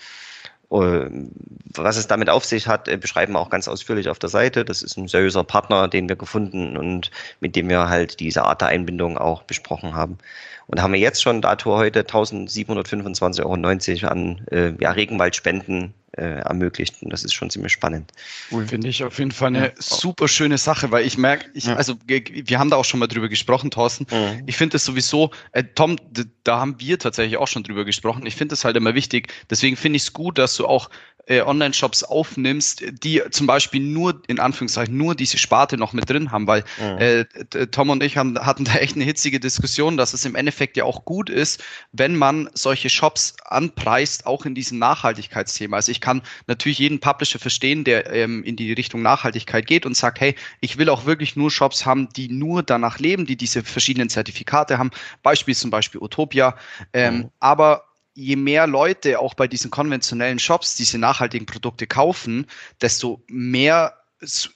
Ähm, 0.72 1.30
was 1.74 1.96
es 1.96 2.06
damit 2.06 2.30
auf 2.30 2.44
sich 2.44 2.68
hat, 2.68 2.86
äh, 2.88 2.96
beschreiben 2.96 3.32
wir 3.32 3.40
auch 3.40 3.50
ganz 3.50 3.66
ausführlich 3.66 4.08
auf 4.08 4.18
der 4.18 4.28
Seite. 4.28 4.64
Das 4.64 4.82
ist 4.82 4.96
ein 4.96 5.08
seriöser 5.08 5.44
Partner, 5.44 5.88
den 5.88 6.08
wir 6.08 6.16
gefunden 6.16 6.76
und 6.76 7.10
mit 7.40 7.56
dem 7.56 7.68
wir 7.68 7.88
halt 7.88 8.20
diese 8.20 8.44
Art 8.44 8.60
der 8.60 8.68
Einbindung 8.68 9.18
auch 9.18 9.42
besprochen 9.42 9.94
haben. 9.94 10.18
Und 10.70 10.80
haben 10.80 10.92
wir 10.92 11.00
jetzt 11.00 11.20
schon 11.20 11.42
dato 11.42 11.76
heute 11.76 12.02
1725,90 12.02 13.40
Euro 14.04 14.12
an 14.12 14.46
äh, 14.52 14.72
ja, 14.80 14.92
Regenwaldspenden 14.92 15.94
äh, 16.12 16.22
ermöglicht. 16.22 17.02
Und 17.02 17.12
das 17.12 17.24
ist 17.24 17.34
schon 17.34 17.50
ziemlich 17.50 17.72
spannend. 17.72 18.12
Cool. 18.52 18.68
Finde 18.68 18.88
ich 18.88 19.02
auf 19.02 19.18
jeden 19.18 19.32
Fall 19.32 19.48
eine 19.48 19.66
ja. 19.66 19.72
super 19.78 20.28
schöne 20.28 20.58
Sache, 20.58 20.92
weil 20.92 21.04
ich 21.04 21.18
merke, 21.18 21.46
ich, 21.54 21.64
ja. 21.64 21.74
also 21.74 21.96
wir 22.06 22.58
haben 22.60 22.70
da 22.70 22.76
auch 22.76 22.84
schon 22.84 23.00
mal 23.00 23.08
drüber 23.08 23.28
gesprochen, 23.28 23.72
Thorsten. 23.72 24.06
Mhm. 24.12 24.44
Ich 24.46 24.56
finde 24.56 24.76
es 24.76 24.84
sowieso, 24.84 25.32
äh, 25.50 25.64
Tom, 25.74 25.96
da 26.44 26.60
haben 26.60 26.76
wir 26.78 27.00
tatsächlich 27.00 27.36
auch 27.36 27.48
schon 27.48 27.64
drüber 27.64 27.84
gesprochen. 27.84 28.24
Ich 28.24 28.36
finde 28.36 28.54
es 28.54 28.64
halt 28.64 28.76
immer 28.76 28.94
wichtig. 28.94 29.32
Deswegen 29.50 29.76
finde 29.76 29.96
ich 29.96 30.04
es 30.04 30.12
gut, 30.12 30.38
dass 30.38 30.54
du 30.54 30.68
auch 30.68 30.88
äh, 31.26 31.42
Online-Shops 31.42 32.02
aufnimmst, 32.02 32.82
die 33.04 33.22
zum 33.30 33.46
Beispiel 33.46 33.80
nur, 33.80 34.20
in 34.26 34.40
Anführungszeichen, 34.40 34.96
nur 34.96 35.14
diese 35.14 35.38
Sparte 35.38 35.76
noch 35.76 35.92
mit 35.92 36.10
drin 36.10 36.32
haben, 36.32 36.46
weil 36.46 36.64
mhm. 36.78 36.98
äh, 36.98 37.24
Tom 37.68 37.90
und 37.90 38.02
ich 38.02 38.16
haben, 38.16 38.38
hatten 38.38 38.64
da 38.64 38.74
echt 38.74 38.96
eine 38.96 39.04
hitzige 39.04 39.38
Diskussion, 39.38 39.96
dass 39.96 40.12
es 40.12 40.24
im 40.24 40.34
Endeffekt 40.34 40.59
ja 40.76 40.84
auch 40.84 41.04
gut 41.04 41.30
ist, 41.30 41.62
wenn 41.92 42.16
man 42.16 42.50
solche 42.54 42.90
Shops 42.90 43.34
anpreist, 43.44 44.26
auch 44.26 44.44
in 44.44 44.54
diesem 44.54 44.78
Nachhaltigkeitsthema. 44.78 45.76
Also 45.76 45.92
ich 45.92 46.00
kann 46.00 46.22
natürlich 46.46 46.78
jeden 46.78 47.00
Publisher 47.00 47.38
verstehen, 47.38 47.84
der 47.84 48.12
ähm, 48.12 48.44
in 48.44 48.56
die 48.56 48.72
Richtung 48.72 49.02
Nachhaltigkeit 49.02 49.66
geht 49.66 49.86
und 49.86 49.96
sagt, 49.96 50.20
hey, 50.20 50.34
ich 50.60 50.78
will 50.78 50.88
auch 50.88 51.06
wirklich 51.06 51.36
nur 51.36 51.50
Shops 51.50 51.86
haben, 51.86 52.08
die 52.10 52.28
nur 52.28 52.62
danach 52.62 52.98
leben, 52.98 53.26
die 53.26 53.36
diese 53.36 53.62
verschiedenen 53.62 54.08
Zertifikate 54.08 54.78
haben. 54.78 54.90
Beispiel 55.22 55.54
zum 55.54 55.70
Beispiel 55.70 56.00
Utopia. 56.00 56.56
Ähm, 56.92 57.16
mhm. 57.16 57.30
Aber 57.40 57.84
je 58.14 58.36
mehr 58.36 58.66
Leute 58.66 59.18
auch 59.18 59.34
bei 59.34 59.46
diesen 59.46 59.70
konventionellen 59.70 60.38
Shops 60.38 60.74
diese 60.74 60.98
nachhaltigen 60.98 61.46
Produkte 61.46 61.86
kaufen, 61.86 62.46
desto 62.80 63.22
mehr 63.28 63.99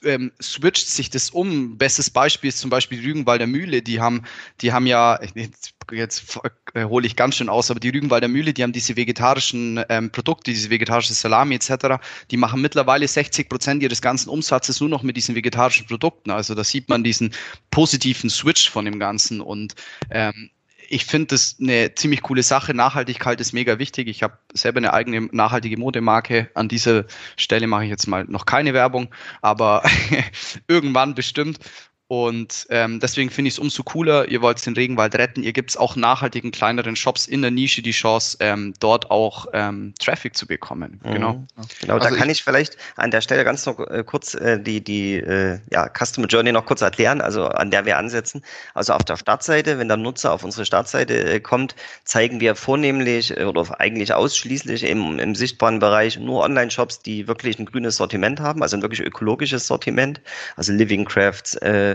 ähm, 0.03 0.31
switcht 0.41 0.87
sich 0.87 1.09
das 1.09 1.29
um. 1.29 1.77
Bestes 1.77 2.09
Beispiel 2.09 2.49
ist 2.49 2.59
zum 2.59 2.69
Beispiel 2.69 2.99
Rügenwalder 3.01 3.47
Mühle. 3.47 3.81
Die 3.81 3.99
haben, 3.99 4.23
die 4.61 4.71
haben 4.71 4.85
ja, 4.85 5.19
jetzt, 5.33 5.73
jetzt 5.91 6.39
äh, 6.73 6.85
hole 6.85 7.07
ich 7.07 7.15
ganz 7.15 7.35
schön 7.35 7.49
aus, 7.49 7.71
aber 7.71 7.79
die 7.79 7.89
Rügenwalder 7.89 8.27
Mühle, 8.27 8.53
die 8.53 8.63
haben 8.63 8.73
diese 8.73 8.95
vegetarischen 8.95 9.83
ähm, 9.89 10.11
Produkte, 10.11 10.51
diese 10.51 10.69
vegetarische 10.69 11.13
Salami 11.13 11.55
etc. 11.55 12.01
Die 12.31 12.37
machen 12.37 12.61
mittlerweile 12.61 13.07
60 13.07 13.49
Prozent 13.49 13.83
ihres 13.83 14.01
ganzen 14.01 14.29
Umsatzes 14.29 14.79
nur 14.79 14.89
noch 14.89 15.03
mit 15.03 15.17
diesen 15.17 15.35
vegetarischen 15.35 15.87
Produkten. 15.87 16.31
Also 16.31 16.55
da 16.55 16.63
sieht 16.63 16.89
man 16.89 17.03
diesen 17.03 17.33
positiven 17.71 18.29
Switch 18.29 18.69
von 18.69 18.85
dem 18.85 18.99
Ganzen 18.99 19.41
und 19.41 19.75
ähm, 20.11 20.51
ich 20.89 21.05
finde 21.05 21.27
das 21.27 21.57
eine 21.59 21.95
ziemlich 21.95 22.21
coole 22.21 22.43
Sache. 22.43 22.73
Nachhaltigkeit 22.73 23.39
ist 23.41 23.53
mega 23.53 23.79
wichtig. 23.79 24.07
Ich 24.07 24.23
habe 24.23 24.37
selber 24.53 24.77
eine 24.77 24.93
eigene 24.93 25.29
nachhaltige 25.31 25.77
Modemarke. 25.77 26.49
An 26.53 26.67
dieser 26.67 27.05
Stelle 27.37 27.67
mache 27.67 27.85
ich 27.85 27.89
jetzt 27.89 28.07
mal 28.07 28.25
noch 28.25 28.45
keine 28.45 28.73
Werbung, 28.73 29.13
aber 29.41 29.83
irgendwann 30.67 31.15
bestimmt. 31.15 31.59
Und 32.07 32.67
ähm, 32.69 32.99
deswegen 32.99 33.31
finde 33.31 33.47
ich 33.47 33.55
es 33.55 33.59
umso 33.59 33.81
cooler, 33.81 34.27
ihr 34.27 34.43
wollt 34.43 34.63
den 34.63 34.75
Regenwald 34.75 35.15
retten. 35.15 35.41
Ihr 35.41 35.53
gibt 35.53 35.71
es 35.71 35.77
auch 35.77 35.95
nachhaltigen 35.95 36.51
kleineren 36.51 36.95
Shops 36.95 37.25
in 37.25 37.41
der 37.41 37.49
Nische 37.49 37.81
die 37.81 37.91
Chance, 37.91 38.37
ähm, 38.41 38.75
dort 38.79 39.09
auch 39.09 39.47
ähm, 39.53 39.95
Traffic 39.99 40.37
zu 40.37 40.45
bekommen. 40.45 41.01
Mhm. 41.03 41.13
Genau. 41.13 41.47
Genau, 41.81 41.95
also 41.95 42.09
da 42.09 42.15
kann 42.15 42.29
ich, 42.29 42.37
ich, 42.37 42.43
vielleicht 42.43 42.77
an 42.95 43.09
der 43.09 43.21
Stelle 43.21 43.43
ganz 43.43 43.65
noch 43.65 43.79
äh, 43.79 44.03
kurz 44.05 44.35
äh, 44.35 44.59
die, 44.59 44.83
die 44.83 45.15
äh, 45.15 45.57
ja, 45.71 45.89
Customer 45.89 46.27
Journey 46.27 46.51
noch 46.51 46.67
kurz 46.67 46.81
erklären, 46.81 47.21
also 47.21 47.47
an 47.47 47.71
der 47.71 47.85
wir 47.87 47.97
ansetzen. 47.97 48.43
Also 48.75 48.93
auf 48.93 49.03
der 49.03 49.17
Startseite, 49.17 49.79
wenn 49.79 49.87
der 49.87 49.97
Nutzer 49.97 50.31
auf 50.31 50.43
unsere 50.43 50.65
Startseite 50.65 51.15
äh, 51.15 51.39
kommt, 51.39 51.75
zeigen 52.03 52.39
wir 52.39 52.53
vornehmlich 52.55 53.35
äh, 53.35 53.45
oder 53.45 53.81
eigentlich 53.81 54.13
ausschließlich 54.13 54.83
im, 54.83 55.17
im 55.17 55.33
sichtbaren 55.33 55.79
Bereich 55.79 56.19
nur 56.19 56.43
Online-Shops, 56.43 56.99
die 56.99 57.27
wirklich 57.27 57.57
ein 57.57 57.65
grünes 57.65 57.95
Sortiment 57.95 58.39
haben, 58.39 58.61
also 58.61 58.77
ein 58.77 58.83
wirklich 58.83 59.01
ökologisches 59.01 59.65
Sortiment, 59.65 60.21
also 60.55 60.71
Living 60.71 61.05
Crafts, 61.05 61.55
äh, 61.55 61.94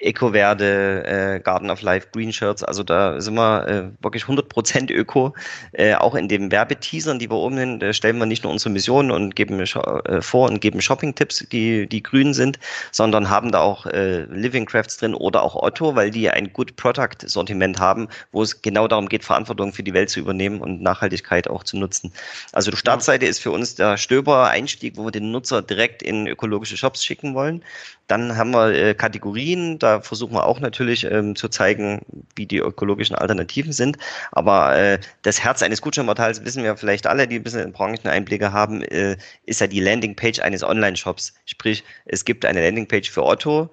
Eco-Verde, 0.00 1.04
äh, 1.06 1.40
Garden 1.40 1.70
of 1.70 1.82
Life, 1.82 2.08
Green 2.12 2.32
Shirts, 2.32 2.64
also 2.64 2.82
da 2.82 3.20
sind 3.20 3.34
wir 3.34 3.68
äh, 3.68 4.02
wirklich 4.02 4.24
100% 4.24 4.90
Öko. 4.90 5.34
Äh, 5.72 5.94
auch 5.94 6.14
in 6.14 6.28
den 6.28 6.50
Werbeteasern, 6.50 7.18
die 7.18 7.30
wir 7.30 7.36
oben 7.36 7.58
hin, 7.58 7.80
da 7.80 7.92
stellen 7.92 8.18
wir 8.18 8.26
nicht 8.26 8.42
nur 8.44 8.52
unsere 8.52 8.70
Mission 8.70 9.10
und 9.10 9.36
geben 9.36 9.60
äh, 9.60 10.22
vor 10.22 10.48
und 10.48 10.60
geben 10.60 10.80
Shopping-Tipps, 10.80 11.46
die, 11.52 11.86
die 11.86 12.02
grün 12.02 12.32
sind, 12.34 12.58
sondern 12.92 13.28
haben 13.28 13.52
da 13.52 13.60
auch 13.60 13.86
äh, 13.86 14.22
Living 14.24 14.66
Crafts 14.66 14.96
drin 14.96 15.14
oder 15.14 15.42
auch 15.42 15.54
Otto, 15.54 15.94
weil 15.94 16.10
die 16.10 16.30
ein 16.30 16.52
Good 16.52 16.76
Product-Sortiment 16.76 17.78
haben, 17.78 18.08
wo 18.32 18.42
es 18.42 18.62
genau 18.62 18.88
darum 18.88 19.08
geht, 19.08 19.24
Verantwortung 19.24 19.72
für 19.72 19.82
die 19.82 19.92
Welt 19.92 20.08
zu 20.08 20.20
übernehmen 20.20 20.60
und 20.60 20.80
Nachhaltigkeit 20.80 21.48
auch 21.48 21.64
zu 21.64 21.76
nutzen. 21.76 22.12
Also 22.52 22.70
die 22.70 22.76
Startseite 22.76 23.26
ist 23.26 23.40
für 23.40 23.50
uns 23.50 23.74
der 23.74 23.96
Stöber-Einstieg, 23.98 24.96
wo 24.96 25.04
wir 25.04 25.10
den 25.10 25.30
Nutzer 25.30 25.62
direkt 25.62 26.02
in 26.02 26.26
ökologische 26.26 26.76
Shops 26.76 27.04
schicken 27.04 27.34
wollen. 27.34 27.62
Dann 28.06 28.36
haben 28.36 28.50
wir 28.50 28.74
äh, 28.74 28.94
Kategorien, 28.94 29.78
da 29.78 29.89
versuchen 30.00 30.34
wir 30.34 30.46
auch 30.46 30.60
natürlich 30.60 31.04
ähm, 31.04 31.34
zu 31.34 31.48
zeigen, 31.48 32.00
wie 32.36 32.46
die 32.46 32.58
ökologischen 32.58 33.16
Alternativen 33.16 33.72
sind. 33.72 33.98
Aber 34.32 34.76
äh, 34.76 34.98
das 35.22 35.42
Herz 35.42 35.62
eines 35.62 35.82
Gutscheinportals, 35.82 36.44
wissen 36.44 36.62
wir 36.62 36.76
vielleicht 36.76 37.06
alle, 37.06 37.26
die 37.26 37.36
ein 37.36 37.42
bisschen 37.42 37.72
Brancheneinblicke 37.72 38.52
haben, 38.52 38.82
äh, 38.82 39.16
ist 39.46 39.60
ja 39.60 39.66
die 39.66 39.80
Landingpage 39.80 40.40
eines 40.40 40.62
Online-Shops. 40.62 41.34
Sprich, 41.46 41.84
es 42.06 42.24
gibt 42.24 42.44
eine 42.44 42.64
Landingpage 42.64 43.10
für 43.10 43.24
Otto 43.24 43.70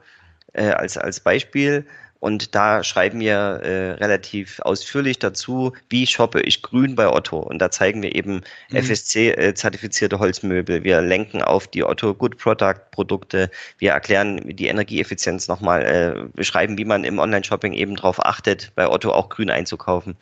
äh, 0.54 0.70
als, 0.70 0.98
als 0.98 1.20
Beispiel 1.20 1.86
und 2.20 2.56
da 2.56 2.84
schreiben 2.84 3.20
wir 3.20 3.36
äh, 3.36 3.92
relativ 3.94 4.60
ausführlich 4.62 5.20
dazu, 5.20 5.74
wie 5.90 6.08
shoppe 6.08 6.42
ich 6.42 6.62
grün 6.62 6.96
bei 6.96 7.08
Otto. 7.08 7.38
Und 7.38 7.60
da 7.60 7.70
zeigen 7.70 8.02
wir 8.02 8.16
eben 8.16 8.42
mhm. 8.70 8.78
FSC-zertifizierte 8.78 10.16
äh, 10.16 10.20
Holzmöbel. 10.20 10.84
Wir 10.84 11.02
lenken 11.02 11.42
auf 11.42 11.68
die 11.68 11.84
Otto 11.84 12.14
Good 12.14 12.38
Product 12.38 12.92
Produkte. 12.92 13.52
Wir 13.78 13.92
erklären 13.92 14.42
die 14.46 14.68
Energieeffizienz 14.68 15.48
nochmal, 15.48 15.86
äh, 15.86 16.30
beschreiben, 16.34 16.78
wie 16.78 16.86
man 16.86 17.04
im 17.04 17.20
Online-Shopping 17.20 17.74
eben 17.74 17.96
darauf 17.96 18.24
achtet, 18.26 18.72
bei 18.76 18.88
Otto 18.88 19.12
auch 19.12 19.30
grün 19.30 19.50
einzukaufen. 19.50 20.18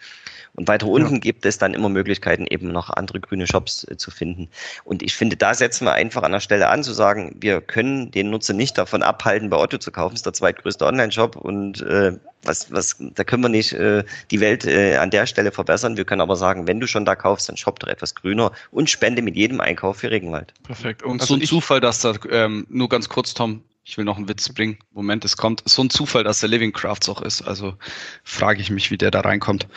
Und 0.55 0.67
weiter 0.69 0.87
unten 0.87 1.15
ja. 1.15 1.19
gibt 1.19 1.45
es 1.45 1.57
dann 1.57 1.73
immer 1.73 1.89
Möglichkeiten, 1.89 2.47
eben 2.49 2.69
noch 2.71 2.89
andere 2.89 3.19
grüne 3.19 3.45
Shops 3.45 3.85
äh, 3.89 3.97
zu 3.97 4.09
finden. 4.09 4.49
Und 4.85 5.03
ich 5.03 5.13
finde, 5.13 5.35
da 5.35 5.53
setzen 5.53 5.85
wir 5.85 5.93
einfach 5.93 6.23
an 6.23 6.31
der 6.31 6.39
Stelle 6.39 6.69
an, 6.69 6.83
zu 6.83 6.93
sagen, 6.93 7.35
wir 7.39 7.61
können 7.61 8.11
den 8.11 8.29
Nutzer 8.29 8.53
nicht 8.53 8.77
davon 8.77 9.03
abhalten, 9.03 9.49
bei 9.49 9.57
Otto 9.57 9.77
zu 9.77 9.91
kaufen. 9.91 10.13
Das 10.13 10.19
ist 10.19 10.25
der 10.25 10.33
zweitgrößte 10.33 10.85
Online-Shop 10.85 11.35
und 11.35 11.81
äh, 11.85 12.11
was, 12.43 12.71
was, 12.71 12.97
da 12.99 13.23
können 13.23 13.43
wir 13.43 13.49
nicht 13.49 13.73
äh, 13.73 14.03
die 14.31 14.39
Welt 14.39 14.65
äh, 14.65 14.97
an 14.97 15.09
der 15.09 15.25
Stelle 15.25 15.51
verbessern. 15.51 15.97
Wir 15.97 16.05
können 16.05 16.21
aber 16.21 16.35
sagen, 16.35 16.67
wenn 16.67 16.79
du 16.79 16.87
schon 16.87 17.05
da 17.05 17.15
kaufst, 17.15 17.49
dann 17.49 17.57
shop 17.57 17.79
doch 17.79 17.87
etwas 17.87 18.15
grüner 18.15 18.51
und 18.71 18.89
spende 18.89 19.21
mit 19.21 19.35
jedem 19.35 19.61
Einkauf 19.61 19.97
für 19.97 20.11
Regenwald. 20.11 20.53
Perfekt. 20.63 21.03
Und 21.03 21.21
also 21.21 21.35
so 21.35 21.41
ein 21.41 21.45
Zufall, 21.45 21.79
dass 21.79 21.99
da, 21.99 22.13
ähm, 22.29 22.65
nur 22.69 22.89
ganz 22.89 23.09
kurz, 23.09 23.33
Tom, 23.33 23.63
ich 23.83 23.97
will 23.97 24.05
noch 24.05 24.17
einen 24.17 24.27
Witz 24.27 24.49
bringen. 24.49 24.77
Moment, 24.93 25.25
es 25.25 25.37
kommt. 25.37 25.61
So 25.65 25.83
ein 25.83 25.89
Zufall, 25.89 26.23
dass 26.23 26.39
der 26.39 26.49
Living 26.49 26.73
Crafts 26.73 27.07
auch 27.07 27.21
ist. 27.21 27.43
Also 27.43 27.75
frage 28.23 28.61
ich 28.61 28.71
mich, 28.71 28.89
wie 28.89 28.97
der 28.97 29.11
da 29.11 29.21
reinkommt. 29.21 29.67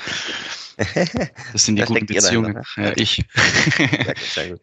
Das 1.53 1.65
sind 1.65 1.77
die 1.77 1.81
das 1.81 1.89
guten 1.89 2.07
Beziehungen. 2.07 2.55
Dahinter, 2.55 2.81
ne? 2.81 2.89
ja, 2.89 2.93
ich. 2.97 3.25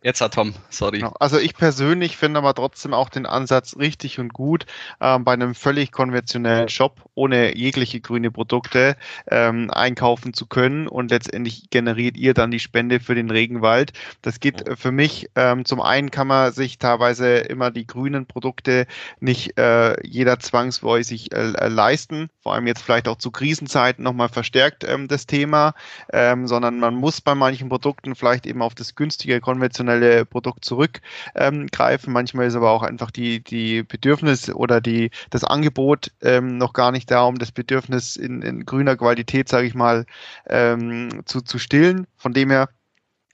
Jetzt 0.03 0.21
hat 0.21 0.33
Tom, 0.33 0.53
sorry. 0.69 0.99
Genau. 0.99 1.13
Also 1.19 1.37
ich 1.39 1.55
persönlich 1.55 2.15
finde 2.15 2.39
aber 2.39 2.53
trotzdem 2.53 2.93
auch 2.93 3.09
den 3.09 3.25
Ansatz 3.25 3.75
richtig 3.77 4.19
und 4.19 4.33
gut, 4.33 4.65
ähm, 5.01 5.25
bei 5.25 5.33
einem 5.33 5.55
völlig 5.55 5.91
konventionellen 5.91 6.69
Shop 6.69 7.09
ohne 7.15 7.57
jegliche 7.57 7.99
grüne 7.99 8.31
Produkte 8.31 8.95
ähm, 9.29 9.69
einkaufen 9.71 10.33
zu 10.33 10.45
können 10.45 10.87
und 10.87 11.11
letztendlich 11.11 11.69
generiert 11.69 12.17
ihr 12.17 12.33
dann 12.33 12.51
die 12.51 12.59
Spende 12.59 12.99
für 12.99 13.15
den 13.15 13.29
Regenwald. 13.29 13.91
Das 14.21 14.39
geht 14.39 14.67
äh, 14.67 14.75
für 14.75 14.91
mich, 14.91 15.29
ähm, 15.35 15.65
zum 15.65 15.81
einen 15.81 16.11
kann 16.11 16.27
man 16.27 16.53
sich 16.53 16.77
teilweise 16.77 17.37
immer 17.37 17.71
die 17.71 17.87
grünen 17.87 18.25
Produkte 18.25 18.87
nicht 19.19 19.57
äh, 19.57 19.95
jeder 20.05 20.39
zwangsläufig 20.39 21.33
äh, 21.33 21.67
leisten, 21.67 22.29
vor 22.41 22.53
allem 22.53 22.67
jetzt 22.67 22.81
vielleicht 22.81 23.07
auch 23.07 23.17
zu 23.17 23.31
Krisenzeiten 23.31 24.03
nochmal 24.03 24.29
verstärkt 24.29 24.83
ähm, 24.83 25.07
das 25.07 25.25
Thema 25.25 25.73
ähm, 26.11 26.47
sondern 26.47 26.79
man 26.79 26.95
muss 26.95 27.21
bei 27.21 27.35
manchen 27.35 27.69
Produkten 27.69 28.15
vielleicht 28.15 28.45
eben 28.45 28.61
auf 28.61 28.75
das 28.75 28.95
günstige 28.95 29.39
konventionelle 29.41 30.25
Produkt 30.25 30.65
zurückgreifen. 30.65 32.13
Manchmal 32.13 32.47
ist 32.47 32.55
aber 32.55 32.71
auch 32.71 32.83
einfach 32.83 33.11
die, 33.11 33.43
die 33.43 33.83
Bedürfnis 33.83 34.49
oder 34.49 34.81
die, 34.81 35.11
das 35.29 35.43
Angebot 35.43 36.11
ähm, 36.21 36.57
noch 36.57 36.73
gar 36.73 36.91
nicht 36.91 37.09
da, 37.11 37.23
um 37.23 37.37
das 37.37 37.51
Bedürfnis 37.51 38.15
in, 38.15 38.41
in 38.41 38.65
grüner 38.65 38.95
Qualität, 38.95 39.49
sage 39.49 39.67
ich 39.67 39.75
mal, 39.75 40.05
ähm, 40.47 41.21
zu, 41.25 41.41
zu 41.41 41.59
stillen. 41.59 42.07
Von 42.17 42.33
dem 42.33 42.49
her 42.49 42.69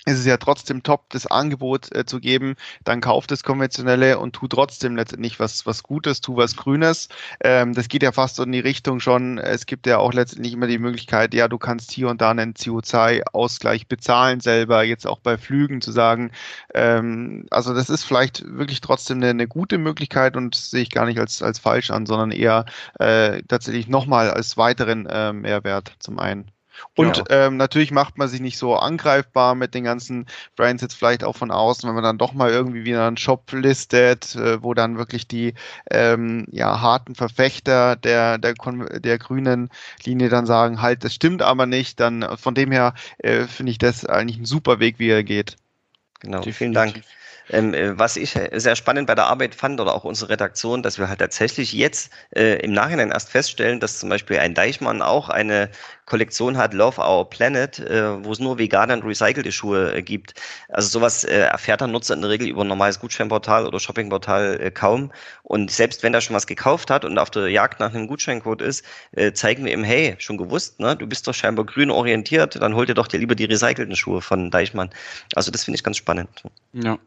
ist 0.06 0.20
es 0.20 0.26
ja 0.26 0.38
trotzdem 0.38 0.82
top, 0.82 1.10
das 1.10 1.28
Angebot 1.28 1.94
äh, 1.96 2.06
zu 2.06 2.20
geben, 2.20 2.56
dann 2.84 3.02
kauf 3.02 3.28
das 3.28 3.44
konventionelle 3.44 4.18
und 4.18 4.34
tu 4.34 4.48
trotzdem 4.48 4.96
letztendlich 4.96 5.40
was, 5.40 5.66
was 5.68 5.84
Gutes, 5.84 6.22
tu 6.22 6.38
was 6.38 6.56
Grünes. 6.56 7.08
Ähm, 7.42 7.74
das 7.74 7.88
geht 7.88 8.02
ja 8.02 8.12
fast 8.12 8.38
so 8.38 8.44
in 8.44 8.52
die 8.52 8.60
Richtung 8.60 9.00
schon. 9.00 9.38
Es 9.38 9.68
gibt 9.68 9.86
ja 9.86 10.00
auch 10.00 10.14
letztendlich 10.14 10.54
immer 10.54 10.66
die 10.68 10.80
Möglichkeit, 10.80 11.34
ja, 11.36 11.48
du 11.48 11.60
kannst 11.60 11.92
hier 11.92 12.10
und 12.10 12.20
da 12.20 12.32
einen 12.32 12.54
CO2-Ausgleich 12.54 13.88
bezahlen 13.88 14.40
selber, 14.40 14.84
jetzt 14.84 15.06
auch 15.06 15.20
bei 15.20 15.38
Flügen 15.38 15.82
zu 15.82 15.92
sagen. 15.92 16.32
Ähm, 16.74 17.46
also 17.52 17.74
das 17.76 17.90
ist 17.90 18.04
vielleicht 18.04 18.44
wirklich 18.46 18.82
trotzdem 18.82 19.18
eine, 19.18 19.30
eine 19.30 19.48
gute 19.48 19.78
Möglichkeit 19.78 20.36
und 20.36 20.56
sehe 20.56 20.82
ich 20.82 20.90
gar 20.90 21.06
nicht 21.06 21.20
als, 21.20 21.44
als 21.44 21.60
falsch 21.60 21.92
an, 21.92 22.08
sondern 22.08 22.32
eher 22.32 22.66
äh, 23.00 23.44
tatsächlich 23.44 23.88
nochmal 23.88 24.32
als 24.32 24.58
weiteren 24.58 25.06
äh, 25.06 25.32
Mehrwert 25.34 25.94
zum 26.00 26.18
einen. 26.18 26.52
Und 26.96 27.18
ja. 27.18 27.24
ähm, 27.30 27.58
natürlich 27.58 27.92
macht 27.92 28.18
man 28.18 28.28
sich 28.28 28.42
nicht 28.42 28.58
so 28.58 28.76
angreifbar 28.76 29.56
mit 29.56 29.74
den 29.74 29.84
ganzen 29.84 30.26
Brands 30.56 30.82
jetzt 30.82 30.96
vielleicht 30.96 31.24
auch 31.24 31.36
von 31.36 31.52
außen, 31.52 31.88
wenn 31.88 31.96
man 31.96 32.04
dann 32.04 32.18
doch 32.18 32.34
mal 32.34 32.50
irgendwie 32.50 32.84
wieder 32.84 33.08
einen 33.08 33.18
Shop 33.18 33.52
listet, 33.52 34.36
äh, 34.36 34.62
wo 34.64 34.74
dann 34.74 34.98
wirklich 34.98 35.28
die 35.28 35.54
ähm, 35.90 36.46
ja, 36.52 36.82
harten 36.82 37.16
Verfechter 37.16 37.96
der, 37.96 38.38
der, 38.38 38.54
der 38.54 39.18
grünen 39.18 39.70
Linie 40.04 40.30
dann 40.30 40.46
sagen, 40.46 40.82
halt, 40.82 41.04
das 41.04 41.14
stimmt 41.14 41.42
aber 41.42 41.66
nicht. 41.66 42.00
Dann 42.00 42.38
von 42.38 42.56
dem 42.56 42.72
her 42.72 42.94
äh, 43.20 43.44
finde 43.44 43.72
ich 43.72 43.78
das 43.78 44.06
eigentlich 44.06 44.40
ein 44.40 44.46
super 44.46 44.80
Weg, 44.80 45.00
wie 45.00 45.10
er 45.10 45.24
geht. 45.24 45.56
Genau, 46.20 46.42
vielen 46.44 46.74
Dank. 46.74 47.02
Ähm, 47.50 47.74
äh, 47.74 47.98
was 47.98 48.18
ich 48.18 48.38
sehr 48.54 48.76
spannend 48.76 49.08
bei 49.08 49.16
der 49.16 49.26
Arbeit 49.26 49.56
fand 49.56 49.80
oder 49.80 49.94
auch 49.96 50.04
unsere 50.04 50.32
Redaktion, 50.32 50.84
dass 50.84 51.00
wir 51.00 51.10
halt 51.10 51.20
tatsächlich 51.20 51.74
jetzt 51.74 52.12
äh, 52.36 52.64
im 52.64 52.74
Nachhinein 52.74 53.12
erst 53.12 53.30
feststellen, 53.30 53.80
dass 53.80 54.00
zum 54.00 54.10
Beispiel 54.10 54.40
ein 54.40 54.54
Deichmann 54.54 55.02
auch 55.02 55.30
eine 55.30 55.70
Kollektion 56.12 56.58
hat, 56.58 56.74
Love 56.74 57.00
Our 57.00 57.30
Planet, 57.30 57.80
äh, 57.80 58.24
wo 58.26 58.34
es 58.34 58.40
nur 58.40 58.58
vegane 58.58 58.94
und 58.94 59.06
recycelte 59.06 59.52
Schuhe 59.52 59.94
äh, 59.94 60.02
gibt. 60.02 60.34
Also 60.68 60.90
sowas 60.90 61.24
äh, 61.24 61.40
erfährt 61.40 61.80
der 61.80 61.88
Nutzer 61.88 62.16
in 62.16 62.22
der 62.22 62.30
Regel 62.30 62.50
über 62.50 62.66
ein 62.66 62.68
normales 62.68 63.00
Gutscheinportal 63.00 63.66
oder 63.66 63.80
Shoppingportal 63.80 64.60
äh, 64.60 64.72
kaum. 64.72 65.12
Und 65.44 65.72
selbst 65.72 66.04
wenn 66.04 66.14
er 66.14 66.20
schon 66.20 66.36
was 66.36 66.48
gekauft 66.48 66.92
hat 66.92 67.06
und 67.06 67.18
auf 67.18 67.30
der 67.30 67.48
Jagd 67.48 67.80
nach 67.80 67.94
einem 67.94 68.08
Gutscheincode 68.08 68.62
ist, 68.62 68.84
äh, 69.14 69.32
zeigen 69.32 69.64
wir 69.64 69.72
ihm, 69.72 69.86
hey, 69.86 70.16
schon 70.20 70.38
gewusst, 70.38 70.82
ne? 70.82 70.98
du 70.98 71.08
bist 71.08 71.28
doch 71.30 71.34
scheinbar 71.34 71.66
grün 71.66 71.92
orientiert, 71.92 72.62
dann 72.62 72.76
hol 72.76 72.86
dir 72.86 72.94
doch 72.94 73.08
dir 73.08 73.18
lieber 73.20 73.36
die 73.36 73.46
recycelten 73.46 73.96
Schuhe 73.96 74.22
von 74.22 74.52
Deichmann. 74.52 74.90
Also 75.34 75.50
das 75.50 75.64
finde 75.64 75.76
ich 75.78 75.84
ganz 75.84 75.96
spannend. 75.96 76.44
Ja. 76.74 76.98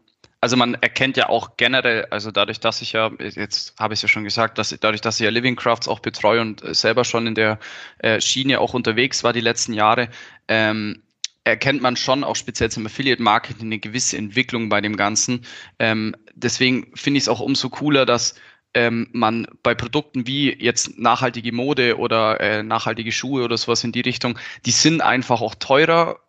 Also 0.45 0.57
man 0.57 0.75
erkennt 0.75 1.17
ja 1.17 1.27
auch 1.27 1.57
generell, 1.57 2.05
also 2.11 2.29
dadurch, 2.29 2.59
dass 2.59 2.79
ich 2.83 2.93
ja, 2.93 3.09
jetzt 3.17 3.73
habe 3.79 3.95
ich 3.95 3.97
es 3.97 4.01
ja 4.03 4.07
schon 4.07 4.23
gesagt, 4.23 4.59
dass 4.59 4.69
dadurch, 4.79 5.01
dass 5.01 5.19
ich 5.19 5.23
ja 5.23 5.31
Living 5.31 5.55
Crafts 5.55 5.87
auch 5.87 6.01
betreue 6.01 6.39
und 6.39 6.61
selber 6.75 7.03
schon 7.03 7.25
in 7.25 7.33
der 7.33 7.57
äh, 7.97 8.21
Schiene 8.21 8.59
auch 8.59 8.75
unterwegs 8.75 9.23
war 9.23 9.33
die 9.33 9.41
letzten 9.41 9.73
Jahre, 9.73 10.07
ähm, 10.47 11.01
erkennt 11.45 11.81
man 11.81 11.95
schon 11.95 12.23
auch 12.23 12.35
speziell 12.35 12.69
zum 12.69 12.85
Affiliate 12.85 13.23
Marketing 13.23 13.65
eine 13.65 13.79
gewisse 13.79 14.17
Entwicklung 14.17 14.69
bei 14.69 14.81
dem 14.81 14.97
Ganzen. 14.97 15.47
Ähm, 15.79 16.15
deswegen 16.35 16.91
finde 16.93 17.17
ich 17.17 17.23
es 17.23 17.29
auch 17.29 17.39
umso 17.39 17.69
cooler, 17.69 18.05
dass 18.05 18.35
ähm, 18.75 19.07
man 19.13 19.47
bei 19.63 19.73
Produkten 19.73 20.27
wie 20.27 20.53
jetzt 20.53 20.99
nachhaltige 20.99 21.53
Mode 21.53 21.97
oder 21.97 22.39
äh, 22.39 22.61
nachhaltige 22.61 23.11
Schuhe 23.11 23.43
oder 23.43 23.57
sowas 23.57 23.83
in 23.83 23.93
die 23.93 24.01
Richtung, 24.01 24.37
die 24.67 24.71
sind 24.71 25.01
einfach 25.01 25.41
auch 25.41 25.55
teurer 25.55 26.19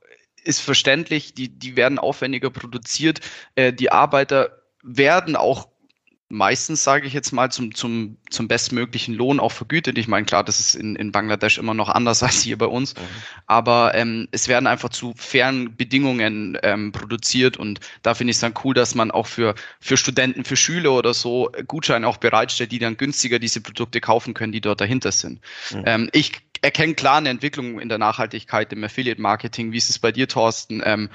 ist 0.47 0.61
verständlich, 0.61 1.35
die, 1.35 1.49
die 1.49 1.77
werden 1.77 1.99
aufwendiger 1.99 2.51
produziert, 2.51 3.21
äh, 3.55 3.73
die 3.73 3.93
Arbeiter 3.93 4.63
werden 4.83 5.37
auch 5.37 5.69
meistens, 6.29 6.83
sage 6.83 7.07
ich 7.07 7.13
jetzt 7.13 7.31
mal, 7.33 7.53
zum, 7.53 7.75
zum, 7.75 8.17
zum 8.31 8.49
bestmöglichen 8.49 9.15
Lohn 9.15 9.39
auch 9.39 9.53
vergütet. 9.53 9.97
Ich 9.97 10.09
meine, 10.09 10.27
klar, 10.27 10.43
das 10.43 10.59
ist 10.59 10.75
in, 10.75 10.97
in 10.97 11.13
Bangladesch 11.13 11.59
immer 11.59 11.75
noch 11.75 11.89
anders 11.89 12.23
als 12.23 12.43
hier 12.43 12.59
bei 12.59 12.67
uns, 12.67 12.95
mhm. 12.95 13.01
aber 13.47 13.95
ähm, 13.95 14.29
es 14.33 14.49
werden 14.49 14.67
einfach 14.67 14.89
zu 14.89 15.15
fairen 15.17 15.77
Bedingungen 15.77 16.59
ähm, 16.63 16.91
produziert 16.91 17.57
und 17.57 17.81
da 18.03 18.15
finde 18.15 18.33
ich 18.33 18.39
es 18.39 18.41
dann 18.41 18.55
cool, 18.65 18.75
dass 18.75 18.95
man 18.95 19.11
auch 19.11 19.27
für, 19.27 19.55
für 19.81 19.97
Studenten, 19.97 20.45
für 20.45 20.57
Schüler 20.57 20.93
oder 20.93 21.15
so 21.15 21.51
Gutscheine 21.67 22.07
auch 22.09 22.17
bereitstellt, 22.17 22.73
die 22.73 22.81
dann 22.81 22.97
günstiger 22.97 23.39
diese 23.39 23.61
Produkte 23.61 24.01
kaufen 24.01 24.35
können, 24.35 24.53
die 24.53 24.61
dort 24.61 24.81
dahinter 24.81 25.13
sind. 25.13 25.41
Mhm. 25.71 25.83
Ähm, 25.87 26.11
ich 26.13 26.33
erkenne 26.63 26.95
klar 26.95 27.19
eine 27.19 27.29
Entwicklung 27.29 27.81
in 27.81 27.89
der 27.89 27.99
Nachhaltigkeit 27.99 28.73
im 28.73 28.85
Affiliate-Marketing. 28.85 29.73
Wie 29.73 29.79
ist 29.79 29.91
es 29.91 29.99
bei 29.99 30.13
dir, 30.13 30.29
Thorsten? 30.29 30.83
Ähm, 30.85 31.11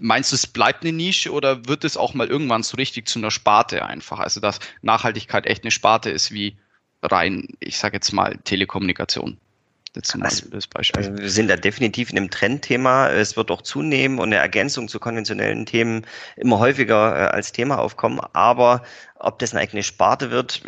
meinst 0.00 0.32
du, 0.32 0.36
es 0.36 0.46
bleibt 0.46 0.82
eine 0.82 0.92
Nische 0.92 1.32
oder 1.32 1.66
wird 1.66 1.84
es 1.84 1.96
auch 1.96 2.14
mal 2.14 2.28
irgendwann 2.28 2.62
so 2.62 2.76
richtig 2.76 3.08
zu 3.08 3.18
einer 3.18 3.30
Sparte 3.30 3.84
einfach? 3.86 4.20
Also, 4.20 4.40
dass 4.40 4.60
Nachhaltigkeit 4.82 5.46
echt 5.46 5.64
eine 5.64 5.70
Sparte 5.70 6.10
ist 6.10 6.32
wie 6.32 6.56
rein, 7.02 7.48
ich 7.60 7.78
sage 7.78 7.96
jetzt 7.96 8.12
mal, 8.12 8.38
Telekommunikation. 8.44 9.38
Das, 9.94 10.12
also. 10.20 10.46
Also 10.96 11.16
wir 11.16 11.30
sind 11.30 11.46
da 11.46 11.56
definitiv 11.56 12.10
in 12.10 12.16
einem 12.16 12.30
Trendthema. 12.30 13.10
Es 13.10 13.36
wird 13.36 13.52
auch 13.52 13.62
zunehmen 13.62 14.18
und 14.18 14.26
eine 14.26 14.36
Ergänzung 14.36 14.88
zu 14.88 14.98
konventionellen 14.98 15.66
Themen 15.66 16.04
immer 16.36 16.58
häufiger 16.58 17.14
äh, 17.14 17.28
als 17.28 17.52
Thema 17.52 17.78
aufkommen. 17.78 18.20
Aber 18.32 18.82
ob 19.24 19.38
das 19.38 19.52
eine 19.52 19.62
eigene 19.62 19.82
Sparte 19.82 20.30
wird, 20.30 20.62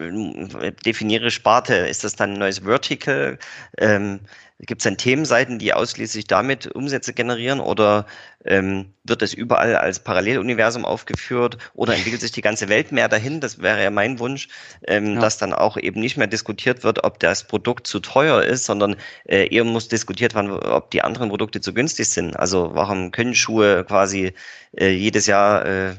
definiere 0.85 1.31
Sparte. 1.31 1.75
Ist 1.75 2.05
das 2.05 2.17
dann 2.17 2.35
ein 2.35 2.39
neues 2.39 2.61
Vertical? 2.61 3.39
Ähm, 3.79 4.21
Gibt 4.59 4.81
es 4.81 4.85
dann 4.85 4.97
Themenseiten, 4.97 5.59
die 5.59 5.75
ausschließlich 5.75 6.29
damit 6.29 6.67
Umsätze 6.67 7.13
generieren 7.13 7.61
oder 7.61 8.07
ähm, 8.47 8.95
wird 9.05 9.21
das 9.21 9.35
überall 9.35 9.77
als 9.77 9.99
Paralleluniversum 9.99 10.87
aufgeführt 10.87 11.59
oder 11.75 11.95
entwickelt 11.95 12.23
sich 12.23 12.33
die 12.33 12.41
ganze 12.41 12.71
Welt 12.71 12.91
mehr 12.91 13.09
dahin? 13.09 13.41
Das 13.41 13.61
wäre 13.61 13.83
ja 13.83 13.91
mein 13.91 14.19
Wunsch, 14.19 14.49
ähm, 14.87 15.15
ja. 15.15 15.21
dass 15.21 15.37
dann 15.37 15.53
auch 15.53 15.77
eben 15.77 16.01
nicht 16.01 16.17
mehr 16.17 16.27
diskutiert 16.27 16.85
wird, 16.85 17.05
ob 17.05 17.19
das 17.21 17.47
Produkt 17.47 17.87
zu 17.87 18.01
teuer 18.01 18.43
ist, 18.45 18.65
sondern 18.65 18.97
äh, 19.27 19.47
eher 19.55 19.65
muss 19.65 19.89
diskutiert 19.89 20.35
werden, 20.35 20.51
ob 20.51 20.91
die 20.91 21.03
anderen 21.03 21.29
Produkte 21.29 21.61
zu 21.61 21.75
günstig 21.75 22.09
sind. 22.09 22.35
Also 22.35 22.71
warum 22.73 23.11
können 23.11 23.35
Schuhe 23.35 23.85
quasi 23.85 24.33
äh, 24.73 24.89
jedes 24.89 25.27
Jahr 25.27 25.67
äh, 25.67 25.95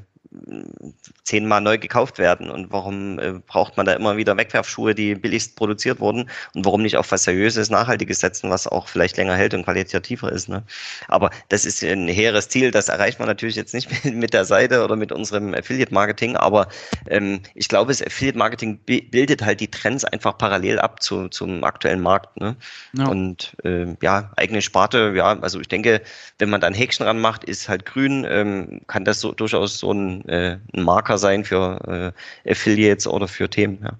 zehnmal 1.23 1.61
neu 1.61 1.77
gekauft 1.77 2.19
werden 2.19 2.49
und 2.49 2.71
warum 2.71 3.19
äh, 3.19 3.33
braucht 3.45 3.77
man 3.77 3.85
da 3.85 3.93
immer 3.93 4.17
wieder 4.17 4.37
Wegwerfschuhe, 4.37 4.95
die 4.95 5.15
billigst 5.15 5.55
produziert 5.55 5.99
wurden 5.99 6.29
und 6.53 6.65
warum 6.65 6.81
nicht 6.81 6.97
auf 6.97 7.11
was 7.11 7.23
Seriöses, 7.23 7.69
Nachhaltiges 7.69 8.19
setzen, 8.19 8.49
was 8.49 8.67
auch 8.67 8.87
vielleicht 8.87 9.17
länger 9.17 9.35
hält 9.35 9.53
und 9.53 9.63
qualitativer 9.63 10.31
ist. 10.31 10.49
Ne? 10.49 10.63
Aber 11.07 11.29
das 11.49 11.65
ist 11.65 11.83
ein 11.83 12.07
hehres 12.07 12.49
Ziel, 12.49 12.71
das 12.71 12.89
erreicht 12.89 13.19
man 13.19 13.27
natürlich 13.27 13.55
jetzt 13.55 13.73
nicht 13.73 14.05
mit 14.05 14.33
der 14.33 14.45
Seite 14.45 14.83
oder 14.83 14.95
mit 14.95 15.11
unserem 15.11 15.53
Affiliate-Marketing, 15.53 16.35
aber 16.37 16.67
ähm, 17.09 17.41
ich 17.55 17.67
glaube, 17.67 17.91
das 17.91 18.01
Affiliate-Marketing 18.01 18.79
bildet 18.85 19.43
halt 19.43 19.59
die 19.59 19.69
Trends 19.69 20.05
einfach 20.05 20.37
parallel 20.37 20.79
ab 20.79 21.01
zu, 21.01 21.27
zum 21.29 21.63
aktuellen 21.63 22.01
Markt. 22.01 22.39
Ne? 22.39 22.55
Ja. 22.93 23.07
Und 23.07 23.55
äh, 23.63 23.95
ja, 24.01 24.31
eigene 24.37 24.61
Sparte, 24.61 25.13
ja, 25.15 25.39
also 25.39 25.59
ich 25.59 25.67
denke, 25.67 26.01
wenn 26.39 26.49
man 26.49 26.61
da 26.61 26.67
ein 26.67 26.73
Häkchen 26.73 27.05
ranmacht, 27.05 27.43
ist 27.43 27.69
halt 27.69 27.85
grün, 27.85 28.25
ähm, 28.29 28.81
kann 28.87 29.05
das 29.05 29.19
so 29.19 29.31
durchaus 29.31 29.77
so 29.77 29.91
ein 29.91 30.16
äh, 30.25 30.57
ein 30.73 30.83
Marker 30.83 31.17
sein 31.17 31.43
für 31.43 32.13
äh, 32.45 32.51
Affiliates 32.51 33.07
oder 33.07 33.27
für 33.27 33.49
Themen. 33.49 33.79
Ja. 33.83 33.93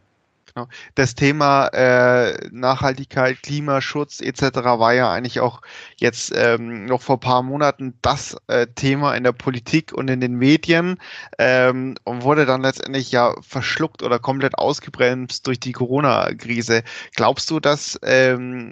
Genau. 0.58 0.70
Das 0.96 1.14
Thema 1.14 1.68
äh, 1.68 2.50
Nachhaltigkeit, 2.52 3.44
Klimaschutz 3.44 4.22
etc. 4.22 4.42
war 4.64 4.92
ja 4.92 5.12
eigentlich 5.12 5.40
auch 5.40 5.62
jetzt 5.98 6.34
ähm, 6.36 6.86
noch 6.86 7.04
vor 7.04 7.18
ein 7.18 7.20
paar 7.20 7.44
Monaten 7.44 7.94
das 8.02 8.36
äh, 8.48 8.66
Thema 8.66 9.16
in 9.16 9.24
der 9.24 9.34
Politik 9.34 9.94
und 9.94 10.08
in 10.08 10.20
den 10.20 10.34
Medien 10.34 10.98
ähm, 11.38 11.94
und 12.06 12.24
wurde 12.24 12.48
dann 12.48 12.64
letztendlich 12.64 13.12
ja 13.12 13.36
verschluckt 13.42 14.02
oder 14.02 14.18
komplett 14.18 14.58
ausgebremst 14.58 15.46
durch 15.46 15.60
die 15.60 15.74
Corona-Krise. 15.74 16.82
Glaubst 17.14 17.52
du, 17.52 17.60
dass 17.60 18.00
ähm, 18.02 18.72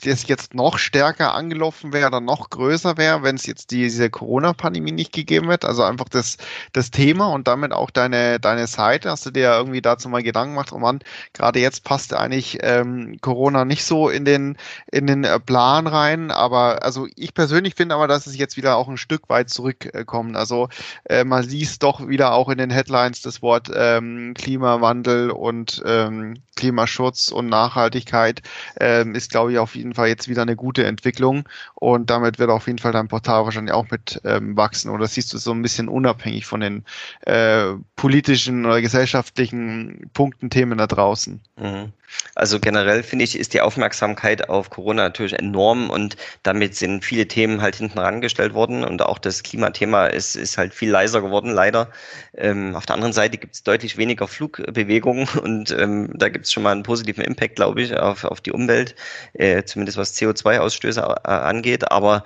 das 0.00 0.26
jetzt 0.26 0.54
noch 0.54 0.78
stärker 0.78 1.34
angelaufen 1.34 1.92
wäre 1.92 2.08
oder 2.08 2.20
noch 2.20 2.50
größer 2.50 2.96
wäre, 2.96 3.22
wenn 3.22 3.36
es 3.36 3.46
jetzt 3.46 3.70
diese 3.70 4.10
Corona-Pandemie 4.10 4.92
nicht 4.92 5.12
gegeben 5.12 5.50
hätte? 5.50 5.68
Also 5.68 5.82
einfach 5.82 6.08
das, 6.08 6.36
das 6.72 6.90
Thema 6.90 7.28
und 7.28 7.48
damit 7.48 7.72
auch 7.72 7.90
deine, 7.90 8.40
deine 8.40 8.66
Seite. 8.66 9.10
Hast 9.10 9.26
du 9.26 9.30
dir 9.30 9.52
irgendwie 9.52 9.82
dazu 9.82 10.08
mal 10.08 10.22
Gedanken 10.22 10.54
gemacht, 10.54 10.72
oh 10.72 10.78
Mann, 10.78 11.00
gerade 11.32 11.60
jetzt 11.60 11.84
passt 11.84 12.14
eigentlich 12.14 12.58
ähm, 12.62 13.18
Corona 13.20 13.64
nicht 13.64 13.84
so 13.84 14.08
in 14.08 14.24
den, 14.24 14.56
in 14.90 15.06
den 15.06 15.24
äh, 15.24 15.38
Plan 15.40 15.86
rein. 15.86 16.30
Aber 16.30 16.82
also 16.82 17.06
ich 17.16 17.34
persönlich 17.34 17.74
finde 17.74 17.94
aber, 17.94 18.08
dass 18.08 18.26
es 18.26 18.36
jetzt 18.36 18.56
wieder 18.56 18.76
auch 18.76 18.88
ein 18.88 18.96
Stück 18.96 19.28
weit 19.28 19.50
zurückkommt. 19.50 20.36
Also 20.36 20.68
äh, 21.04 21.24
man 21.24 21.44
liest 21.44 21.82
doch 21.82 22.06
wieder 22.08 22.32
auch 22.32 22.48
in 22.48 22.58
den 22.58 22.70
Headlines 22.70 23.22
das 23.22 23.42
Wort 23.42 23.70
ähm, 23.74 24.34
Klimawandel 24.34 25.30
und 25.30 25.82
ähm, 25.84 26.34
Klimaschutz 26.56 27.28
und 27.28 27.46
Nachhaltigkeit 27.46 28.42
ähm, 28.78 29.14
ist, 29.14 29.30
glaube 29.30 29.52
ich, 29.52 29.58
auf 29.58 29.74
jeden 29.74 29.89
jeden 29.90 29.96
Fall 29.96 30.08
jetzt 30.08 30.28
wieder 30.28 30.42
eine 30.42 30.56
gute 30.56 30.84
Entwicklung 30.84 31.48
und 31.74 32.10
damit 32.10 32.38
wird 32.38 32.50
auf 32.50 32.66
jeden 32.66 32.78
Fall 32.78 32.92
dein 32.92 33.08
Portal 33.08 33.44
wahrscheinlich 33.44 33.74
auch 33.74 33.90
mit 33.90 34.20
ähm, 34.24 34.56
wachsen. 34.56 34.90
Oder 34.90 35.06
siehst 35.06 35.32
du 35.32 35.38
so 35.38 35.52
ein 35.52 35.62
bisschen 35.62 35.88
unabhängig 35.88 36.46
von 36.46 36.60
den 36.60 36.84
äh, 37.22 37.74
politischen 37.96 38.64
oder 38.66 38.80
gesellschaftlichen 38.80 40.10
Punkten, 40.12 40.50
Themen 40.50 40.78
da 40.78 40.86
draußen? 40.86 41.40
Mhm. 41.56 41.92
Also 42.34 42.60
generell 42.60 43.02
finde 43.02 43.24
ich, 43.24 43.38
ist 43.38 43.54
die 43.54 43.60
Aufmerksamkeit 43.60 44.48
auf 44.48 44.70
Corona 44.70 45.02
natürlich 45.04 45.38
enorm 45.38 45.90
und 45.90 46.16
damit 46.42 46.74
sind 46.76 47.04
viele 47.04 47.26
Themen 47.28 47.60
halt 47.62 47.76
hinten 47.76 47.98
rangestellt 47.98 48.54
worden 48.54 48.84
und 48.84 49.02
auch 49.02 49.18
das 49.18 49.42
Klimathema 49.42 50.06
ist, 50.06 50.36
ist 50.36 50.58
halt 50.58 50.74
viel 50.74 50.90
leiser 50.90 51.22
geworden, 51.22 51.50
leider. 51.50 51.90
Ähm, 52.34 52.74
auf 52.76 52.86
der 52.86 52.94
anderen 52.94 53.12
Seite 53.12 53.38
gibt 53.38 53.54
es 53.54 53.62
deutlich 53.62 53.96
weniger 53.96 54.28
Flugbewegungen 54.28 55.28
und 55.42 55.70
ähm, 55.72 56.10
da 56.14 56.28
gibt 56.28 56.46
es 56.46 56.52
schon 56.52 56.62
mal 56.62 56.72
einen 56.72 56.82
positiven 56.82 57.24
Impact, 57.24 57.56
glaube 57.56 57.82
ich, 57.82 57.96
auf, 57.96 58.24
auf 58.24 58.40
die 58.40 58.52
Umwelt, 58.52 58.94
äh, 59.34 59.64
zumindest 59.64 59.98
was 59.98 60.14
CO2-Ausstöße 60.14 61.00
äh, 61.00 61.28
angeht, 61.28 61.90
aber 61.90 62.24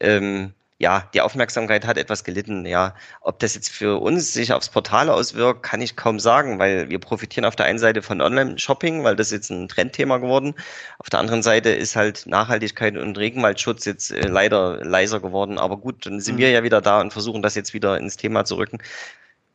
ähm, 0.00 0.54
ja, 0.78 1.08
die 1.14 1.20
Aufmerksamkeit 1.20 1.86
hat 1.86 1.96
etwas 1.96 2.24
gelitten. 2.24 2.66
Ja, 2.66 2.94
ob 3.20 3.38
das 3.38 3.54
jetzt 3.54 3.70
für 3.70 4.00
uns 4.00 4.32
sich 4.32 4.52
aufs 4.52 4.68
Portal 4.68 5.08
auswirkt, 5.08 5.62
kann 5.62 5.80
ich 5.80 5.96
kaum 5.96 6.18
sagen, 6.18 6.58
weil 6.58 6.88
wir 6.88 6.98
profitieren 6.98 7.44
auf 7.44 7.56
der 7.56 7.66
einen 7.66 7.78
Seite 7.78 8.02
von 8.02 8.20
Online-Shopping, 8.20 9.04
weil 9.04 9.14
das 9.16 9.30
jetzt 9.30 9.50
ein 9.50 9.68
Trendthema 9.68 10.18
geworden. 10.18 10.54
Auf 10.98 11.10
der 11.10 11.20
anderen 11.20 11.42
Seite 11.42 11.70
ist 11.70 11.94
halt 11.96 12.26
Nachhaltigkeit 12.26 12.96
und 12.96 13.16
Regenwaldschutz 13.18 13.84
jetzt 13.84 14.10
äh, 14.10 14.26
leider 14.26 14.84
leiser 14.84 15.20
geworden. 15.20 15.58
Aber 15.58 15.76
gut, 15.76 16.06
dann 16.06 16.20
sind 16.20 16.36
mhm. 16.36 16.38
wir 16.38 16.50
ja 16.50 16.62
wieder 16.64 16.80
da 16.80 17.00
und 17.00 17.12
versuchen 17.12 17.42
das 17.42 17.54
jetzt 17.54 17.72
wieder 17.72 17.98
ins 17.98 18.16
Thema 18.16 18.44
zu 18.44 18.56
rücken 18.56 18.78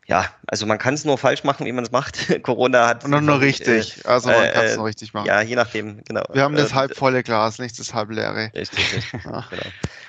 ja, 0.09 0.25
also 0.47 0.65
man 0.65 0.79
kann 0.79 0.95
es 0.95 1.05
nur 1.05 1.19
falsch 1.19 1.43
machen, 1.43 1.67
wie 1.67 1.71
man 1.71 1.83
es 1.83 1.91
macht. 1.91 2.17
Corona 2.43 2.87
hat. 2.87 3.05
Und 3.05 3.11
nur 3.25 3.41
richtig. 3.41 4.03
Äh, 4.03 4.07
also 4.07 4.29
man 4.29 4.43
äh, 4.43 4.51
kann 4.51 4.65
es 4.65 4.75
nur 4.75 4.87
richtig 4.87 5.13
machen. 5.13 5.27
Ja, 5.27 5.41
je 5.41 5.55
nachdem, 5.55 6.03
genau. 6.03 6.23
Wir 6.33 6.41
haben 6.41 6.55
das 6.55 6.71
äh, 6.71 6.75
halb 6.75 6.97
volle 6.97 7.21
Glas, 7.21 7.59
nicht 7.59 7.77
das 7.77 7.93
halb 7.93 8.09
leere. 8.09 8.51
Richtig, 8.55 8.95
richtig. 8.95 9.23
ja. 9.23 9.45
genau. 9.51 9.63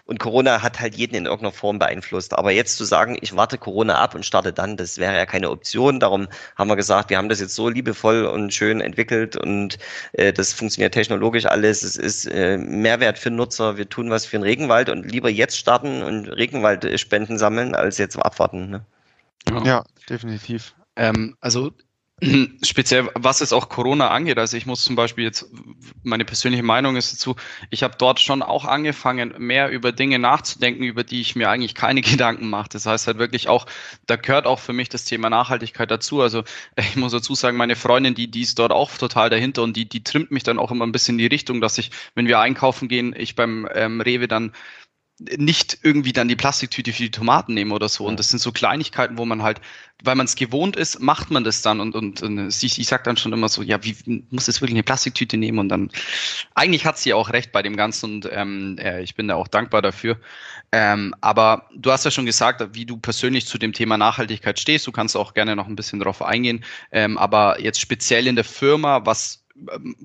Und 0.07 0.19
Corona 0.19 0.63
hat 0.63 0.81
halt 0.81 0.97
jeden 0.97 1.15
in 1.15 1.27
irgendeiner 1.27 1.53
Form 1.53 1.79
beeinflusst. 1.79 2.33
Aber 2.37 2.51
jetzt 2.51 2.79
zu 2.79 2.85
sagen, 2.85 3.19
ich 3.21 3.37
warte 3.37 3.59
Corona 3.59 3.97
ab 3.97 4.15
und 4.15 4.25
starte 4.25 4.55
dann, 4.55 4.79
das 4.79 4.97
wäre 4.97 5.15
ja 5.15 5.27
keine 5.27 5.51
Option. 5.51 6.01
Darum 6.01 6.29
haben 6.57 6.69
wir 6.69 6.77
gesagt, 6.77 7.11
wir 7.11 7.19
haben 7.19 7.29
das 7.29 7.39
jetzt 7.39 7.55
so 7.55 7.69
liebevoll 7.69 8.25
und 8.25 8.55
schön 8.55 8.81
entwickelt 8.81 9.37
und 9.37 9.79
äh, 10.15 10.33
das 10.33 10.55
funktioniert 10.55 10.95
technologisch 10.95 11.45
alles. 11.45 11.83
Es 11.83 11.97
ist 11.97 12.25
äh, 12.25 12.57
Mehrwert 12.57 13.19
für 13.19 13.31
Nutzer. 13.31 13.77
Wir 13.77 13.89
tun 13.89 14.09
was 14.09 14.25
für 14.25 14.39
den 14.39 14.45
Regenwald 14.45 14.89
und 14.89 15.13
lieber 15.13 15.29
jetzt 15.29 15.59
starten 15.59 16.03
und 16.03 16.27
Regenwaldspenden 16.27 17.37
sammeln, 17.37 17.75
als 17.75 17.99
jetzt 17.99 18.17
abwarten. 18.17 18.71
Ne? 18.71 18.85
Ja, 19.49 19.65
ja 19.65 19.85
definitiv. 20.09 20.75
Ähm, 20.97 21.37
also 21.41 21.73
Speziell 22.63 23.09
was 23.15 23.41
es 23.41 23.53
auch 23.53 23.69
Corona 23.69 24.11
angeht. 24.11 24.39
Also 24.39 24.57
ich 24.57 24.67
muss 24.67 24.83
zum 24.83 24.95
Beispiel 24.95 25.25
jetzt, 25.25 25.47
meine 26.03 26.25
persönliche 26.25 26.63
Meinung 26.63 26.97
ist 26.97 27.13
dazu, 27.13 27.37
ich 27.71 27.83
habe 27.83 27.95
dort 27.99 28.21
schon 28.21 28.43
auch 28.43 28.67
angefangen, 28.67 29.35
mehr 29.39 29.71
über 29.71 29.93
Dinge 29.93 30.19
nachzudenken, 30.19 30.83
über 30.83 31.03
die 31.03 31.21
ich 31.21 31.35
mir 31.35 31.49
eigentlich 31.49 31.75
keine 31.75 32.01
Gedanken 32.03 32.51
mache. 32.51 32.69
Das 32.71 32.85
heißt 32.85 33.07
halt 33.07 33.19
wirklich 33.19 33.49
auch, 33.49 33.67
da 34.07 34.17
gehört 34.17 34.47
auch 34.47 34.59
für 34.59 34.73
mich 34.73 34.91
das 34.91 35.05
Thema 35.05 35.31
Nachhaltigkeit 35.31 35.91
dazu. 35.91 36.21
Also 36.21 36.45
ich 36.77 36.97
muss 36.97 37.13
dazu 37.13 37.35
sagen, 37.35 37.57
meine 37.57 37.77
Freundin, 37.77 38.15
die, 38.15 38.31
die 38.31 38.43
ist 38.43 38.59
dort 38.59 38.73
auch 38.73 38.91
total 38.97 39.31
dahinter 39.31 39.63
und 39.63 39.77
die, 39.77 39.89
die 39.89 40.05
trimmt 40.05 40.31
mich 40.31 40.43
dann 40.43 40.59
auch 40.59 40.71
immer 40.71 40.87
ein 40.87 40.93
bisschen 40.93 41.15
in 41.15 41.19
die 41.19 41.27
Richtung, 41.27 41.61
dass 41.61 41.79
ich, 41.79 41.91
wenn 42.15 42.27
wir 42.27 42.39
einkaufen 42.39 42.89
gehen, 42.89 43.15
ich 43.17 43.35
beim 43.35 43.67
ähm, 43.75 44.01
Rewe 44.01 44.29
dann 44.29 44.53
nicht 45.37 45.79
irgendwie 45.83 46.13
dann 46.13 46.29
die 46.29 46.37
Plastiktüte 46.37 46.93
für 46.93 47.03
die 47.03 47.11
Tomaten 47.11 47.53
nehmen 47.53 47.73
oder 47.73 47.89
so. 47.89 48.07
Und 48.07 48.19
das 48.19 48.31
sind 48.31 48.39
so 48.39 48.53
Kleinigkeiten, 48.53 49.19
wo 49.19 49.27
man 49.27 49.43
halt, 49.43 49.61
weil 50.03 50.15
man 50.15 50.25
es 50.25 50.35
gewohnt 50.35 50.77
ist, 50.77 51.01
macht 51.01 51.31
man 51.31 51.45
das 51.45 51.61
dann. 51.61 51.81
Und, 51.81 51.95
und, 51.95 52.23
und 52.23 52.49
ich, 52.49 52.79
ich 52.79 52.87
sag 52.87 53.05
dann 53.05 53.19
schon 53.19 53.33
immer 53.33 53.51
so, 53.51 53.63
ja, 53.63 53.85
wie 53.85 54.25
muss 54.31 54.49
es 54.49 54.63
wirklich 54.63 54.77
eine 54.77 54.83
Plastiktüte 54.83 55.37
nehmen? 55.37 55.59
Und 55.59 55.69
dann, 55.69 55.91
eigentlich 56.55 56.87
hat 56.87 56.99
sie 56.99 57.13
auch 57.13 57.31
recht 57.31 57.53
bei 57.53 57.61
dem 57.61 57.77
Ganzen 57.77 58.15
und 58.15 58.31
ähm, 58.33 58.77
äh, 58.79 59.03
ich 59.03 59.15
bin 59.15 59.29
da 59.29 59.35
auch 59.35 59.49
dankbar 59.49 59.83
dafür. 59.83 60.19
Ähm, 60.73 61.15
aber 61.21 61.69
du 61.75 61.93
hast 61.93 62.05
ja 62.05 62.11
schon 62.11 62.27
gesagt, 62.27 62.67
wie 62.73 62.87
du 62.87 62.97
persönlich 62.97 63.47
zu 63.47 63.59
dem 63.59 63.75
Thema 63.75 63.99
Nachhaltigkeit 63.99 64.59
stehst. 64.59 64.87
Du 64.87 64.93
kannst 64.93 65.17
auch 65.17 65.35
gerne 65.35 65.55
noch 65.55 65.67
ein 65.67 65.77
bisschen 65.77 65.99
darauf 65.99 66.23
eingehen. 66.23 66.65
Ähm, 66.93 67.19
aber 67.19 67.61
jetzt 67.61 67.81
speziell 67.81 68.27
in 68.27 68.37
der 68.37 68.45
Firma, 68.45 69.05
was 69.05 69.45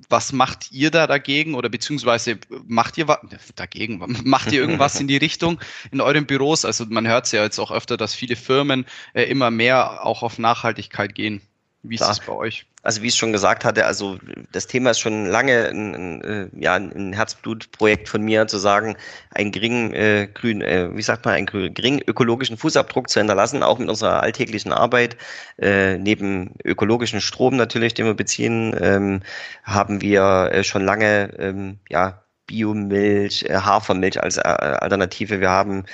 was 0.10 0.34
macht 0.34 0.72
ihr 0.72 0.91
da 0.91 1.08
dagegen 1.08 1.56
oder 1.56 1.70
beziehungsweise 1.70 2.39
macht 2.65 2.98
ihr 2.98 3.08
was 3.08 3.20
dagegen? 3.56 4.00
Macht 4.26 4.52
ihr 4.52 4.62
irgendwas 4.62 5.00
in 5.00 5.08
die 5.08 5.18
Richtung 5.18 5.60
in 5.91 6.02
euren 6.02 6.26
Büros? 6.26 6.65
Also 6.65 6.86
man 6.88 7.08
hört 7.08 7.26
es 7.26 7.32
ja 7.32 7.44
jetzt 7.44 7.60
auch 7.60 7.72
öfter, 7.72 7.98
dass 7.98 8.13
viele 8.13 8.36
Firmen 8.36 8.86
äh, 9.13 9.24
immer 9.24 9.52
mehr 9.52 10.06
auch 10.06 10.24
auf 10.24 10.38
Nachhaltigkeit 10.39 11.15
gehen. 11.15 11.41
Wie 11.89 11.95
ist 11.95 12.02
es 12.02 12.19
bei 12.19 12.34
euch? 12.34 12.65
Also 12.84 13.02
wie 13.02 13.08
ich 13.08 13.15
schon 13.15 13.32
gesagt 13.32 13.65
hatte, 13.65 13.86
also 13.86 14.19
das 14.52 14.67
Thema 14.67 14.91
ist 14.91 15.00
schon 15.00 15.26
lange 15.26 15.69
ein, 15.69 15.95
ein, 15.95 16.21
äh, 16.21 16.48
ja, 16.56 16.76
ein 16.76 17.13
Herzblutprojekt 17.13 18.08
von 18.08 18.21
mir, 18.21 18.45
zu 18.45 18.60
sagen, 18.60 18.95
einen 19.32 19.52
geringen 19.52 19.91
äh, 19.93 20.28
grün, 20.32 20.62
äh, 20.62 20.95
wie 20.95 21.02
sagt 21.02 21.26
man, 21.26 21.34
einen 21.34 21.48
geringen 21.48 22.02
ökologischen 22.06 22.58
Fußabdruck 22.58 23.10
zu 23.10 23.19
hinterlassen, 23.19 23.63
auch 23.63 23.80
mit 23.80 23.89
unserer 23.89 24.21
alltäglichen 24.21 24.71
Arbeit. 24.71 25.17
Äh, 25.58 25.98
neben 25.98 26.54
ökologischen 26.63 27.21
Strom 27.21 27.56
natürlich, 27.56 27.95
den 27.95 28.06
wir 28.06 28.13
beziehen, 28.13 28.76
ähm, 28.80 29.21
haben 29.63 30.02
wir 30.02 30.50
äh, 30.52 30.63
schon 30.63 30.86
lange 30.86 31.34
ähm, 31.39 31.80
ja, 31.89 32.21
Biomilch, 32.48 33.45
äh, 33.50 33.56
Hafermilch 33.56 34.21
als 34.21 34.38
äh, 34.38 34.41
Alternative. 34.41 35.39
Wir 35.39 35.50
haben 35.50 35.86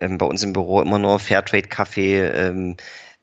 ähm, 0.00 0.18
bei 0.18 0.26
uns 0.26 0.42
im 0.42 0.52
Büro 0.52 0.80
immer 0.80 0.98
nur 0.98 1.18
Fairtrade-Kaffee. 1.18 2.22
Ähm, 2.22 2.76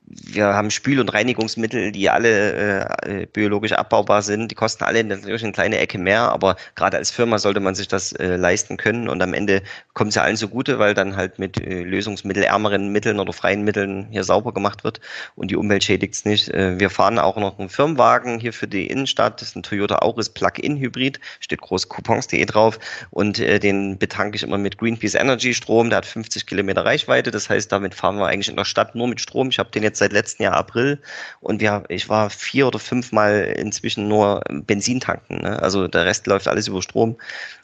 wir 0.06 0.46
haben 0.46 0.70
Spül- 0.70 1.00
und 1.00 1.12
Reinigungsmittel, 1.12 1.92
die 1.92 2.08
alle 2.08 2.86
äh, 3.02 3.26
biologisch 3.26 3.72
abbaubar 3.72 4.22
sind. 4.22 4.50
Die 4.50 4.54
kosten 4.54 4.84
alle 4.84 5.02
natürlich 5.02 5.42
eine 5.42 5.52
kleine 5.52 5.78
Ecke 5.78 5.98
mehr, 5.98 6.30
aber 6.30 6.56
gerade 6.76 6.96
als 6.96 7.10
Firma 7.10 7.38
sollte 7.38 7.60
man 7.60 7.74
sich 7.74 7.88
das 7.88 8.12
äh, 8.12 8.36
leisten 8.36 8.76
können. 8.76 9.08
Und 9.08 9.22
am 9.22 9.34
Ende 9.34 9.62
kommt 9.94 10.10
es 10.10 10.14
ja 10.14 10.22
allen 10.22 10.36
zugute, 10.36 10.78
weil 10.78 10.94
dann 10.94 11.16
halt 11.16 11.38
mit 11.38 11.60
äh, 11.60 11.82
lösungsmittelärmeren 11.82 12.92
Mitteln 12.92 13.18
oder 13.18 13.32
freien 13.32 13.62
Mitteln 13.62 14.06
hier 14.10 14.24
sauber 14.24 14.54
gemacht 14.54 14.84
wird 14.84 15.00
und 15.34 15.50
die 15.50 15.56
Umwelt 15.56 15.84
schädigt 15.84 16.14
es 16.14 16.24
nicht. 16.24 16.48
Äh, 16.50 16.78
wir 16.78 16.90
fahren 16.90 17.18
auch 17.18 17.36
noch 17.36 17.58
einen 17.58 17.68
Firmenwagen 17.68 18.38
hier 18.38 18.52
für 18.52 18.68
die 18.68 18.86
Innenstadt. 18.86 19.40
Das 19.40 19.48
ist 19.48 19.56
ein 19.56 19.62
Toyota 19.62 19.96
Auris 19.96 20.30
Plug-in-Hybrid, 20.30 21.20
steht 21.40 21.60
groß 21.60 21.88
coupons.de 21.88 22.44
drauf. 22.44 22.78
Und 23.10 23.40
äh, 23.40 23.58
den 23.58 23.98
betanke 23.98 24.36
ich 24.36 24.42
immer 24.42 24.58
mit 24.58 24.78
Greenpeace 24.78 25.14
Energy 25.14 25.52
Strom. 25.52 25.90
Der 25.90 25.98
hat 25.98 26.06
50 26.06 26.46
Kilometer 26.46 26.84
Reichweite. 26.84 27.30
Das 27.30 27.50
heißt, 27.50 27.72
damit 27.72 27.94
fahren 27.94 28.18
wir 28.18 28.26
eigentlich 28.26 28.48
in 28.48 28.56
der 28.56 28.64
Stadt 28.64 28.94
nur 28.94 29.08
mit 29.08 29.20
Strom. 29.20 29.48
Ich 29.48 29.58
habe 29.58 29.70
den 29.70 29.82
jetzt 29.82 29.95
jetzt 29.96 29.98
seit 29.98 30.12
letztem 30.12 30.44
Jahr 30.44 30.54
April 30.54 31.00
und 31.40 31.60
wir, 31.60 31.84
ich 31.88 32.08
war 32.08 32.30
vier 32.30 32.66
oder 32.66 32.78
fünf 32.78 33.12
Mal 33.12 33.54
inzwischen 33.56 34.08
nur 34.08 34.42
Benzin 34.48 35.00
tanken. 35.00 35.42
Ne? 35.42 35.60
Also 35.62 35.88
der 35.88 36.04
Rest 36.04 36.26
läuft 36.26 36.48
alles 36.48 36.68
über 36.68 36.82
Strom. 36.82 37.16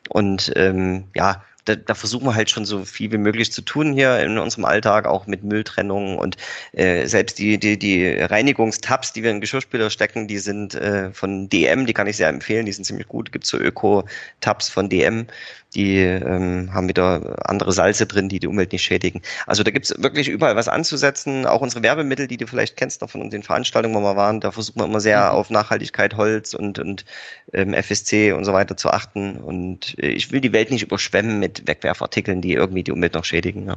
Und 0.09 0.53
ähm, 0.57 1.05
ja, 1.15 1.43
da, 1.65 1.77
da 1.77 1.95
versuchen 1.95 2.27
wir 2.27 2.35
halt 2.35 2.51
schon 2.51 2.65
so 2.65 2.85
viel 2.85 3.13
wie 3.13 3.19
möglich 3.19 3.53
zu 3.53 3.63
tun 3.63 3.93
hier 3.93 4.19
in 4.19 4.37
unserem 4.37 4.65
Alltag, 4.65 5.07
auch 5.07 5.29
mit 5.29 5.45
Mülltrennung 5.45 6.19
und 6.19 6.37
äh, 6.73 7.07
selbst 7.07 7.39
die, 7.39 7.57
die, 7.57 7.79
die 7.79 8.09
Reinigungstabs, 8.09 9.13
die 9.13 9.23
wir 9.23 9.31
in 9.31 9.41
Geschirrspüler 9.41 9.89
stecken, 9.91 10.27
die 10.27 10.39
sind 10.39 10.75
äh, 10.75 11.13
von 11.13 11.49
DM, 11.49 11.87
die 11.87 11.93
kann 11.93 12.09
ich 12.09 12.17
sehr 12.17 12.29
empfehlen, 12.29 12.67
die 12.67 12.73
sind 12.73 12.85
ziemlich 12.85 13.07
gut. 13.07 13.31
Gibt 13.31 13.47
so 13.47 13.59
Öko-Tabs 13.59 14.71
von 14.71 14.89
DM, 14.89 15.29
die 15.75 15.99
ähm, 15.99 16.73
haben 16.73 16.89
wieder 16.89 17.37
andere 17.49 17.73
Salze 17.73 18.07
drin, 18.07 18.29
die 18.29 18.39
die 18.39 18.47
Umwelt 18.47 18.73
nicht 18.73 18.83
schädigen. 18.83 19.23
Also 19.47 19.63
da 19.63 19.71
gibt's 19.71 19.95
wirklich 19.99 20.29
überall 20.29 20.57
was 20.57 20.69
anzusetzen. 20.69 21.47
Auch 21.47 21.61
unsere 21.61 21.83
Werbemittel, 21.83 22.27
die 22.27 22.37
du 22.37 22.47
vielleicht 22.47 22.77
kennst 22.77 23.01
noch 23.01 23.11
von 23.11 23.31
den 23.31 23.43
Veranstaltungen, 23.43 23.95
wo 23.95 24.01
wir 24.01 24.17
waren, 24.17 24.41
da 24.41 24.53
versuchen 24.53 24.81
wir 24.81 24.85
immer 24.85 25.01
sehr 25.01 25.31
mhm. 25.31 25.37
auf 25.37 25.51
Nachhaltigkeit, 25.51 26.17
Holz 26.17 26.55
und, 26.55 26.79
und 26.79 27.05
ähm, 27.53 27.75
FSC 27.75 28.33
und 28.33 28.45
so 28.45 28.53
weiter 28.53 28.77
zu 28.77 28.91
achten. 28.91 29.37
Und 29.37 29.99
äh, 29.99 30.09
ich 30.09 30.31
will 30.33 30.41
die 30.41 30.53
Welt 30.53 30.71
nicht 30.71 30.83
überschwemmen 30.83 31.39
mit 31.39 31.67
Wegwerfartikeln, 31.67 32.41
die 32.41 32.53
irgendwie 32.53 32.83
die 32.83 32.93
Umwelt 32.93 33.15
noch 33.15 33.25
schädigen. 33.25 33.67
Ja. 33.67 33.77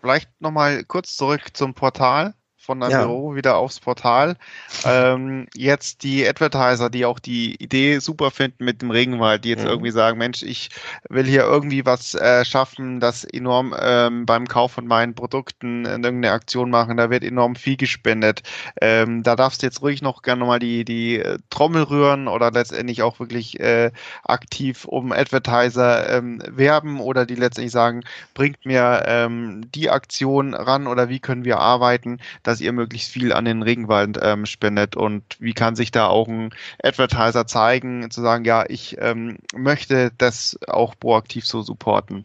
Vielleicht 0.00 0.28
nochmal 0.40 0.84
kurz 0.84 1.16
zurück 1.16 1.48
zum 1.52 1.74
Portal 1.74 2.34
von 2.70 2.78
deinem 2.78 2.92
ja. 2.92 3.04
Büro 3.04 3.34
wieder 3.34 3.56
aufs 3.56 3.80
Portal. 3.80 4.36
Ähm, 4.84 5.48
jetzt 5.56 6.04
die 6.04 6.24
Advertiser, 6.24 6.88
die 6.88 7.04
auch 7.04 7.18
die 7.18 7.56
Idee 7.56 7.98
super 7.98 8.30
finden 8.30 8.64
mit 8.64 8.80
dem 8.80 8.92
Regenwald, 8.92 9.44
die 9.44 9.48
jetzt 9.48 9.64
mhm. 9.64 9.70
irgendwie 9.70 9.90
sagen, 9.90 10.18
Mensch, 10.18 10.44
ich 10.44 10.68
will 11.08 11.24
hier 11.24 11.42
irgendwie 11.42 11.84
was 11.84 12.14
äh, 12.14 12.44
schaffen, 12.44 13.00
das 13.00 13.24
enorm 13.24 13.74
ähm, 13.76 14.24
beim 14.24 14.46
Kauf 14.46 14.70
von 14.70 14.86
meinen 14.86 15.16
Produkten 15.16 15.84
irgendeine 15.84 16.30
Aktion 16.30 16.70
machen, 16.70 16.96
da 16.96 17.10
wird 17.10 17.24
enorm 17.24 17.56
viel 17.56 17.76
gespendet. 17.76 18.44
Ähm, 18.80 19.24
da 19.24 19.34
darfst 19.34 19.62
du 19.62 19.66
jetzt 19.66 19.82
ruhig 19.82 20.00
noch 20.00 20.22
gerne 20.22 20.44
mal 20.44 20.60
die, 20.60 20.84
die 20.84 21.18
äh, 21.18 21.38
Trommel 21.50 21.82
rühren 21.82 22.28
oder 22.28 22.52
letztendlich 22.52 23.02
auch 23.02 23.18
wirklich 23.18 23.58
äh, 23.58 23.90
aktiv 24.22 24.84
um 24.84 25.10
Advertiser 25.10 26.08
ähm, 26.08 26.40
werben 26.46 27.00
oder 27.00 27.26
die 27.26 27.34
letztendlich 27.34 27.72
sagen, 27.72 28.04
bringt 28.34 28.64
mir 28.64 29.02
ähm, 29.06 29.62
die 29.74 29.90
Aktion 29.90 30.54
ran 30.54 30.86
oder 30.86 31.08
wie 31.08 31.18
können 31.18 31.44
wir 31.44 31.58
arbeiten, 31.58 32.20
dass 32.44 32.59
ihr 32.60 32.72
möglichst 32.72 33.10
viel 33.10 33.32
an 33.32 33.44
den 33.44 33.62
Regenwald 33.62 34.18
ähm, 34.22 34.46
spendet 34.46 34.96
und 34.96 35.22
wie 35.38 35.54
kann 35.54 35.76
sich 35.76 35.90
da 35.90 36.06
auch 36.06 36.28
ein 36.28 36.50
Advertiser 36.82 37.46
zeigen, 37.46 38.10
zu 38.10 38.20
sagen, 38.22 38.44
ja, 38.44 38.64
ich 38.68 38.96
ähm, 39.00 39.38
möchte 39.54 40.12
das 40.18 40.58
auch 40.66 40.94
proaktiv 40.98 41.46
so 41.46 41.62
supporten. 41.62 42.24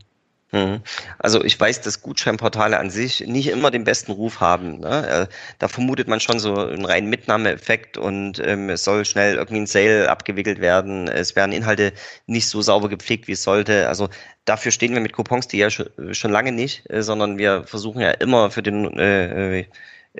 Mhm. 0.55 0.81
Also 1.19 1.43
ich 1.43 1.59
weiß, 1.59 1.81
dass 1.81 2.01
Gutscheinportale 2.01 2.79
an 2.79 2.89
sich 2.89 3.21
nicht 3.27 3.47
immer 3.47 3.71
den 3.71 3.83
besten 3.83 4.13
Ruf 4.13 4.39
haben. 4.39 4.79
Ne? 4.79 5.07
Äh, 5.07 5.27
da 5.59 5.67
vermutet 5.67 6.07
man 6.07 6.21
schon 6.21 6.39
so 6.39 6.55
einen 6.55 6.85
reinen 6.85 7.09
Mitnahmeeffekt 7.09 7.97
und 7.97 8.39
ähm, 8.39 8.69
es 8.69 8.85
soll 8.85 9.03
schnell 9.03 9.35
irgendwie 9.35 9.61
ein 9.61 9.67
Sale 9.67 10.09
abgewickelt 10.09 10.61
werden. 10.61 11.09
Es 11.09 11.35
werden 11.35 11.51
Inhalte 11.51 11.91
nicht 12.25 12.47
so 12.47 12.61
sauber 12.61 12.87
gepflegt, 12.87 13.27
wie 13.27 13.33
es 13.33 13.43
sollte. 13.43 13.89
Also 13.89 14.07
dafür 14.45 14.71
stehen 14.71 14.93
wir 14.93 15.01
mit 15.01 15.11
Coupons 15.11 15.47
die 15.49 15.57
ja 15.57 15.69
schon, 15.69 16.31
lange 16.31 16.53
nicht, 16.53 16.89
äh, 16.89 17.03
sondern 17.03 17.37
wir 17.37 17.63
versuchen 17.65 17.99
ja 18.01 18.11
immer 18.11 18.49
für 18.49 18.63
den 18.63 18.97
äh 18.97 19.59
äh, 19.59 19.65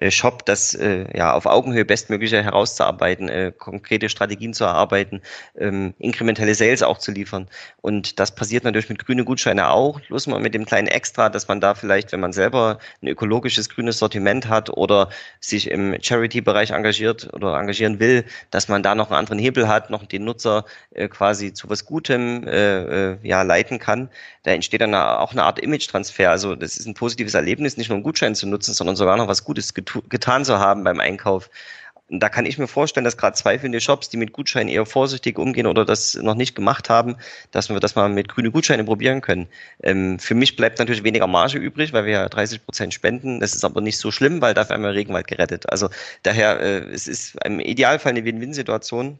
Shop 0.10 0.46
das 0.46 0.74
äh, 0.74 1.06
ja 1.18 1.34
auf 1.34 1.46
Augenhöhe 1.46 1.86
bestmögliche 1.86 2.44
herauszuarbeiten, 2.44 3.30
äh, 3.30 3.52
konkrete 3.58 4.10
Strategien 4.10 4.54
zu 4.54 4.64
erarbeiten, 4.64 5.22
ähm, 5.58 5.94
inkrementelle 6.00 6.56
Sales 6.56 6.84
auch 6.84 6.98
zu 6.98 7.12
liefern. 7.12 7.48
Und 7.82 8.20
das 8.20 8.36
passiert 8.36 8.64
natürlich 8.64 8.90
mit 8.90 9.06
grünen 9.06 9.26
Gutscheine 9.26 9.70
auch, 9.70 10.02
bloß 10.02 10.28
mal 10.28 10.40
mit 10.40 10.54
dem 10.54 10.66
kleinen 10.66 10.88
Extra, 10.88 11.30
dass 11.30 11.48
man 11.48 11.62
da 11.62 11.76
vielleicht, 11.76 12.12
wenn 12.12 12.20
man 12.20 12.34
selber 12.34 12.80
ein 13.02 13.08
ökologisches 13.08 13.70
grünes 13.70 14.00
Sortiment 14.00 14.50
hat 14.50 14.70
oder 14.70 15.10
sich 15.40 15.70
im 15.70 15.96
Charity-Bereich 16.02 16.72
engagiert 16.72 17.34
oder 17.34 17.58
engagieren 17.58 18.00
will, 18.00 18.26
dass 18.52 18.68
man 18.68 18.84
da 18.84 18.96
noch 18.96 19.10
einen 19.10 19.20
anderen 19.20 19.40
Hebel 19.40 19.68
hat, 19.68 19.90
noch 19.90 20.06
den 20.06 20.26
Nutzer 20.26 20.66
äh, 20.92 21.08
quasi 21.08 21.54
zu 21.54 21.70
was 21.70 21.86
Gutem 21.86 22.48
äh, 22.48 23.12
äh, 23.12 23.18
ja, 23.24 23.42
leiten 23.44 23.80
kann. 23.80 24.10
Da 24.44 24.52
entsteht 24.52 24.82
dann 24.82 24.94
auch 24.94 25.32
eine 25.32 25.44
Art 25.44 25.60
Image-Transfer. 25.60 26.30
Also 26.30 26.56
das 26.56 26.78
ist 26.78 26.86
ein 26.86 26.94
positives 26.94 27.34
Erlebnis, 27.34 27.78
nicht 27.78 27.90
nur 27.90 27.96
einen 27.96 28.04
Gutschein 28.04 28.36
zu 28.36 28.48
nutzen, 28.48 28.74
sondern 28.74 28.96
sogar 28.96 29.18
noch 29.18 29.28
was 29.28 29.44
Gutes 29.44 29.74
getan 30.10 30.46
zu 30.46 30.60
haben 30.60 30.84
beim 30.84 31.00
Einkauf. 31.00 31.50
Und 32.08 32.20
da 32.20 32.30
kann 32.30 32.46
ich 32.46 32.60
mir 32.60 32.68
vorstellen, 32.68 33.04
dass 33.04 33.18
gerade 33.18 33.36
zweifelnde 33.36 33.82
Shops, 33.82 34.10
die 34.10 34.18
mit 34.18 34.32
Gutscheinen 34.32 34.70
eher 34.70 34.86
vorsichtig 34.86 35.40
umgehen 35.40 35.66
oder 35.66 35.86
das 35.86 36.14
noch 36.14 36.36
nicht 36.36 36.56
gemacht 36.56 36.88
haben, 36.88 37.16
dass 37.50 37.70
wir 37.70 37.80
das 37.80 37.96
mal 37.96 38.10
mit 38.10 38.28
grünen 38.28 38.52
Gutscheinen 38.52 38.86
probieren 38.86 39.22
können. 39.22 39.48
Ähm, 39.82 40.20
für 40.20 40.36
mich 40.36 40.56
bleibt 40.56 40.78
natürlich 40.78 41.04
weniger 41.04 41.26
Marge 41.26 41.58
übrig, 41.58 41.94
weil 41.94 42.06
wir 42.06 42.12
ja 42.14 42.30
30 42.30 42.64
Prozent 42.64 42.94
spenden. 42.94 43.40
Das 43.40 43.56
ist 43.56 43.66
aber 43.66 43.82
nicht 43.82 43.98
so 43.98 44.12
schlimm, 44.12 44.40
weil 44.42 44.54
dafür 44.54 44.76
haben 44.76 44.84
wir 44.84 44.94
Regenwald 44.94 45.28
gerettet. 45.28 45.68
Also 45.72 45.90
daher, 46.22 46.60
äh, 46.60 46.80
es 46.94 47.08
ist 47.08 47.38
im 47.44 47.60
Idealfall 47.60 48.12
eine 48.12 48.24
Win-Win-Situation. 48.24 49.18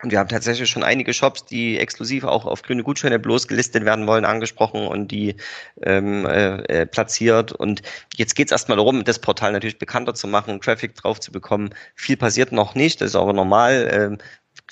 Und 0.00 0.12
wir 0.12 0.20
haben 0.20 0.28
tatsächlich 0.28 0.70
schon 0.70 0.84
einige 0.84 1.12
Shops, 1.12 1.44
die 1.44 1.76
exklusiv 1.78 2.22
auch 2.22 2.46
auf 2.46 2.62
grüne 2.62 2.84
Gutscheine 2.84 3.18
bloß 3.18 3.48
gelistet 3.48 3.84
werden 3.84 4.06
wollen, 4.06 4.24
angesprochen 4.24 4.86
und 4.86 5.08
die 5.08 5.34
ähm, 5.82 6.24
äh, 6.24 6.82
äh 6.82 6.86
platziert. 6.86 7.50
Und 7.50 7.82
jetzt 8.14 8.36
geht 8.36 8.46
es 8.48 8.52
erstmal 8.52 8.76
darum, 8.76 9.02
das 9.02 9.18
Portal 9.18 9.52
natürlich 9.52 9.78
bekannter 9.78 10.14
zu 10.14 10.28
machen, 10.28 10.60
Traffic 10.60 10.94
drauf 10.94 11.18
zu 11.18 11.32
bekommen. 11.32 11.70
Viel 11.96 12.16
passiert 12.16 12.52
noch 12.52 12.76
nicht, 12.76 13.00
das 13.00 13.10
ist 13.10 13.16
aber 13.16 13.32
normal. 13.32 13.88
Ähm, 13.92 14.18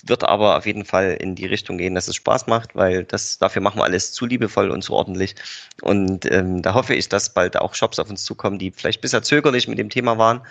wird 0.04 0.24
aber 0.24 0.56
auf 0.58 0.66
jeden 0.66 0.84
Fall 0.84 1.16
in 1.20 1.34
die 1.34 1.46
Richtung 1.46 1.78
gehen, 1.78 1.94
dass 1.94 2.08
es 2.08 2.16
Spaß 2.16 2.46
macht, 2.46 2.74
weil 2.74 3.04
das 3.04 3.38
dafür 3.38 3.62
machen 3.62 3.78
wir 3.78 3.84
alles 3.84 4.12
zu 4.12 4.26
liebevoll 4.26 4.70
und 4.70 4.82
zu 4.82 4.92
ordentlich. 4.94 5.34
Und 5.82 6.30
ähm, 6.30 6.62
da 6.62 6.74
hoffe 6.74 6.94
ich, 6.94 7.08
dass 7.08 7.32
bald 7.32 7.56
auch 7.56 7.74
Shops 7.74 7.98
auf 7.98 8.10
uns 8.10 8.24
zukommen, 8.24 8.58
die 8.58 8.70
vielleicht 8.70 9.00
bisher 9.00 9.22
zögerlich 9.22 9.68
mit 9.68 9.78
dem 9.78 9.90
Thema 9.90 10.18
waren 10.18 10.42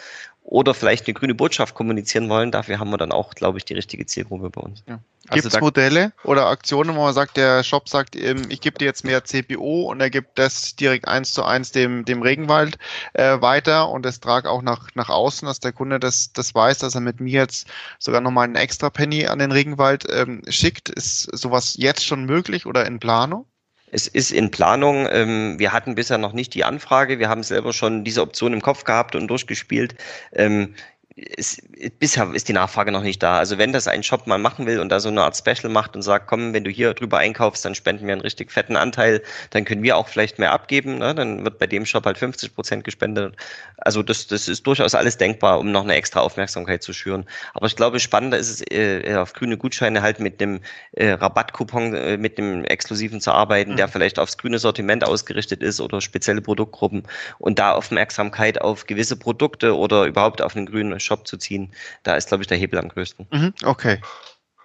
oder 0.45 0.75
vielleicht 0.75 1.08
eine 1.08 1.15
grüne 1.15 1.34
Botschaft 1.34 1.73
kommunizieren 1.73 2.29
wollen. 2.29 2.51
Dafür 2.51 2.79
haben 2.79 2.91
wir 2.91 2.97
dann 2.97 3.12
auch, 3.12 3.34
glaube 3.34 3.58
ich, 3.58 3.65
die 3.65 3.73
richtige 3.73 4.05
Zielgruppe 4.05 4.51
bei 4.51 4.62
uns. 4.62 4.84
Ja. 4.88 4.99
Also 5.27 5.41
Gibt 5.41 5.55
es 5.55 5.60
Modelle 5.60 6.13
oder 6.23 6.45
Aktionen, 6.45 6.95
wo 6.95 7.01
man 7.01 7.13
sagt, 7.15 7.36
der 7.36 7.63
Shop 7.63 7.89
sagt, 7.89 8.15
ähm, 8.15 8.43
ich 8.49 8.62
gebe 8.62 8.77
dir 8.77 8.86
jetzt 8.86 9.03
mehr 9.03 9.23
CPO 9.23 9.89
und 9.89 9.99
er 9.99 10.12
gibt 10.12 10.38
das 10.38 10.75
direkt 10.75 11.08
eins 11.08 11.31
zu 11.31 11.43
eins 11.43 11.71
dem, 11.71 12.05
dem 12.05 12.21
Regenwald 12.21 12.77
äh, 13.13 13.41
weiter 13.41 13.89
und 13.89 14.05
das 14.05 14.19
trage 14.19 14.51
auch 14.51 14.62
nach, 14.62 14.89
nach 14.93 15.10
außen, 15.10 15.47
dass 15.47 15.60
der 15.60 15.71
Kunde 15.71 15.99
das, 15.99 16.31
das 16.31 16.53
weiß, 16.53 16.77
dass 16.77 16.93
er 16.93 17.01
mit 17.01 17.19
mir 17.19 17.41
jetzt 17.41 17.67
sogar 17.97 18.21
nochmal 18.21 18.43
einen 18.43 18.55
extra 18.55 18.91
Penny 18.91 19.25
an 19.25 19.39
den 19.39 19.51
Regenwald 19.51 20.05
ähm, 20.12 20.43
schickt. 20.47 20.89
Ist 20.89 21.23
sowas 21.36 21.73
jetzt 21.75 22.05
schon 22.05 22.25
möglich 22.25 22.67
oder 22.67 22.86
in 22.86 22.99
Planung? 22.99 23.47
Es 23.91 24.08
ist 24.08 24.32
in 24.32 24.52
Planung. 24.52 25.08
Ähm, 25.10 25.60
wir 25.60 25.71
hatten 25.71 25.95
bisher 25.95 26.17
noch 26.17 26.34
nicht 26.34 26.54
die 26.54 26.63
Anfrage. 26.63 27.19
Wir 27.19 27.30
haben 27.30 27.43
selber 27.43 27.71
schon 27.71 28.04
diese 28.04 28.21
Option 28.21 28.54
im 28.54 28.62
Kopf 28.62 28.84
gehabt 28.84 29.15
und 29.15 29.28
durchgespielt. 29.28 29.95
Ähm, 30.34 30.74
ist, 31.15 31.62
bisher 31.99 32.30
ist 32.34 32.49
die 32.49 32.54
Nachfrage 32.54 32.91
noch 32.91 33.01
nicht 33.01 33.23
da. 33.23 33.38
Also 33.38 33.58
wenn 33.58 33.71
das 33.71 33.88
ein 33.88 34.04
Shop 34.04 34.28
mal 34.28 34.38
machen 34.38 34.65
will 34.65 34.82
und 34.82 34.89
da 34.89 34.99
so 34.99 35.08
eine 35.08 35.23
Art 35.23 35.38
Special 35.38 35.69
macht 35.71 35.95
und 35.95 36.01
sagt, 36.01 36.28
komm, 36.28 36.54
wenn 36.54 36.65
du 36.65 36.69
hier 36.69 36.93
drüber 36.93 37.19
einkaufst, 37.19 37.63
dann 37.63 37.73
spenden 37.73 38.06
wir 38.06 38.12
einen 38.12 38.21
richtig 38.21 38.51
fetten 38.51 38.75
Anteil, 38.75 39.21
dann 39.51 39.63
können 39.63 39.82
wir 39.82 39.95
auch 39.95 40.10
vielleicht 40.10 40.39
mehr 40.39 40.51
abgeben. 40.51 40.97
Ne? 40.97 41.15
Dann 41.15 41.45
wird 41.45 41.58
bei 41.58 41.67
dem 41.67 41.86
Shop 41.86 42.06
halt 42.06 42.17
50 42.17 42.54
Prozent 42.54 42.84
gespendet. 42.84 43.36
Also 43.78 44.04
das, 44.04 44.28
das 44.28 44.49
ist 44.49 44.67
durchaus 44.67 44.93
alles 44.93 45.15
denkbar, 45.15 45.60
um 45.60 45.71
noch 45.71 45.84
eine 45.84 45.95
extra 45.95 46.19
Aufmerksamkeit 46.19 46.84
zu 46.84 46.91
schüren. 46.91 47.25
Aber 47.54 47.67
ich 47.67 47.78
glaube, 47.78 48.01
spannender 48.01 48.38
ist 48.38 48.49
es, 48.49 48.63
äh, 48.71 49.15
auf 49.15 49.32
grüne 49.32 49.58
Gutscheine 49.58 50.01
halt 50.01 50.19
mit 50.19 50.41
dem 50.41 50.60
äh, 50.91 51.12
Rabattcoupon, 51.12 51.93
äh, 51.93 52.17
mit 52.17 52.38
dem 52.38 52.65
exklusiven 52.65 53.21
zu 53.21 53.32
arbeiten, 53.32 53.71
mhm. 53.71 53.78
der 53.78 53.88
vielleicht 53.88 54.19
aufs 54.19 54.38
grüne 54.38 54.60
Sortiment 54.60 55.06
ausgerichtet 55.06 55.63
ist 55.63 55.80
oder 55.80 56.01
spezielle 56.01 56.41
Produktgruppen 56.41 57.04
und 57.39 57.58
da 57.58 57.71
Aufmerksamkeit 57.71 58.60
auf 58.60 58.86
gewisse 58.86 59.15
Produkte 59.15 59.78
oder 59.78 60.04
überhaupt 60.04 60.41
auf 60.41 60.58
einen 60.58 60.65
grünen 60.65 60.91
Shop 61.06 61.28
zu 61.28 61.38
ziehen, 61.38 61.72
da 62.04 62.15
ist, 62.15 62.30
glaube 62.30 62.44
ich, 62.44 62.48
der 62.48 62.58
Hebel 62.58 62.80
am 62.80 62.89
größten. 62.89 63.28
Mhm, 63.32 63.54
okay. 63.63 64.00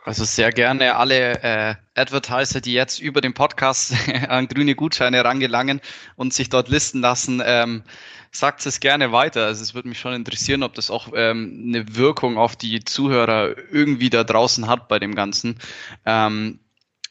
Also 0.05 0.25
sehr 0.25 0.51
gerne 0.51 0.97
alle 0.97 1.43
äh, 1.43 1.75
Advertiser, 1.95 2.61
die 2.61 2.73
jetzt 2.73 3.01
über 3.01 3.21
den 3.21 3.35
Podcast 3.35 3.95
an 4.29 4.49
grüne 4.49 4.75
Gutscheine 4.75 5.25
rangelangen 5.25 5.81
und 6.17 6.33
sich 6.33 6.49
dort 6.49 6.69
listen 6.69 7.01
lassen, 7.01 7.43
ähm, 7.45 7.83
sagt 8.33 8.65
es 8.65 8.81
gerne 8.81 9.13
weiter. 9.13 9.45
Also 9.45 9.63
es 9.63 9.75
würde 9.75 9.89
mich 9.89 10.01
schon 10.01 10.15
interessieren, 10.15 10.63
ob 10.63 10.75
das 10.75 10.91
auch 10.91 11.09
ähm, 11.15 11.65
eine 11.69 11.97
Wirkung 11.97 12.39
auf 12.39 12.57
die 12.57 12.83
Zuhörer 12.83 13.55
irgendwie 13.71 14.09
da 14.09 14.25
draußen 14.25 14.69
hat 14.69 14.89
bei 14.89 14.99
dem 14.99 15.15
Ganzen. 15.15 15.59
Ähm, 16.07 16.61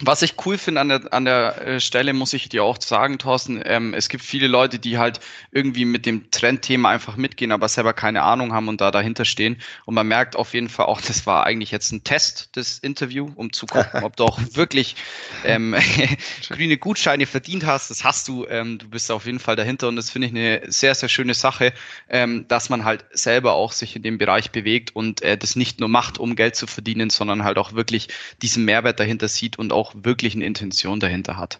was 0.01 0.21
ich 0.21 0.35
cool 0.45 0.57
finde 0.57 0.79
an 0.79 0.87
der, 0.87 1.13
an 1.13 1.25
der 1.25 1.67
äh, 1.67 1.79
Stelle, 1.81 2.13
muss 2.13 2.31
ich 2.31 2.47
dir 2.47 2.63
auch 2.63 2.77
sagen, 2.79 3.17
Thorsten, 3.17 3.61
ähm, 3.65 3.93
es 3.93 4.07
gibt 4.07 4.23
viele 4.23 4.47
Leute, 4.47 4.79
die 4.79 4.97
halt 4.97 5.19
irgendwie 5.51 5.83
mit 5.83 6.05
dem 6.05 6.31
Trendthema 6.31 6.89
einfach 6.89 7.17
mitgehen, 7.17 7.51
aber 7.51 7.67
selber 7.67 7.91
keine 7.91 8.23
Ahnung 8.23 8.53
haben 8.53 8.69
und 8.69 8.79
da 8.79 8.91
dahinter 8.91 9.25
stehen. 9.25 9.57
Und 9.85 9.95
man 9.95 10.07
merkt 10.07 10.37
auf 10.37 10.53
jeden 10.53 10.69
Fall 10.69 10.85
auch, 10.85 11.01
das 11.07 11.25
war 11.25 11.45
eigentlich 11.45 11.71
jetzt 11.71 11.91
ein 11.91 12.05
Test, 12.05 12.49
das 12.53 12.79
Interview, 12.79 13.29
um 13.35 13.51
zu 13.51 13.65
gucken, 13.65 14.03
ob 14.03 14.15
du 14.15 14.23
auch 14.23 14.39
wirklich 14.53 14.95
ähm, 15.43 15.75
grüne 16.47 16.77
Gutscheine 16.77 17.25
verdient 17.25 17.65
hast. 17.65 17.89
Das 17.89 18.05
hast 18.05 18.29
du, 18.29 18.45
ähm, 18.47 18.77
du 18.77 18.87
bist 18.87 19.11
auf 19.11 19.25
jeden 19.25 19.39
Fall 19.39 19.57
dahinter 19.57 19.89
und 19.89 19.97
das 19.97 20.09
finde 20.09 20.27
ich 20.27 20.33
eine 20.33 20.61
sehr, 20.71 20.95
sehr 20.95 21.09
schöne 21.09 21.33
Sache, 21.33 21.73
ähm, 22.07 22.47
dass 22.47 22.69
man 22.69 22.85
halt 22.85 23.03
selber 23.11 23.53
auch 23.53 23.73
sich 23.73 23.97
in 23.97 24.03
dem 24.03 24.17
Bereich 24.17 24.51
bewegt 24.51 24.95
und 24.95 25.21
äh, 25.23 25.37
das 25.37 25.57
nicht 25.57 25.81
nur 25.81 25.89
macht, 25.89 26.19
um 26.19 26.37
Geld 26.37 26.55
zu 26.55 26.67
verdienen, 26.67 27.09
sondern 27.09 27.43
halt 27.43 27.57
auch 27.57 27.73
wirklich 27.73 28.07
diesen 28.41 28.63
Mehrwert 28.63 29.01
dahinter 29.01 29.27
sieht 29.27 29.59
und 29.59 29.73
auch 29.73 29.88
auch 29.89 30.03
wirklich 30.03 30.35
eine 30.35 30.45
Intention 30.45 30.99
dahinter 30.99 31.37
hat. 31.37 31.59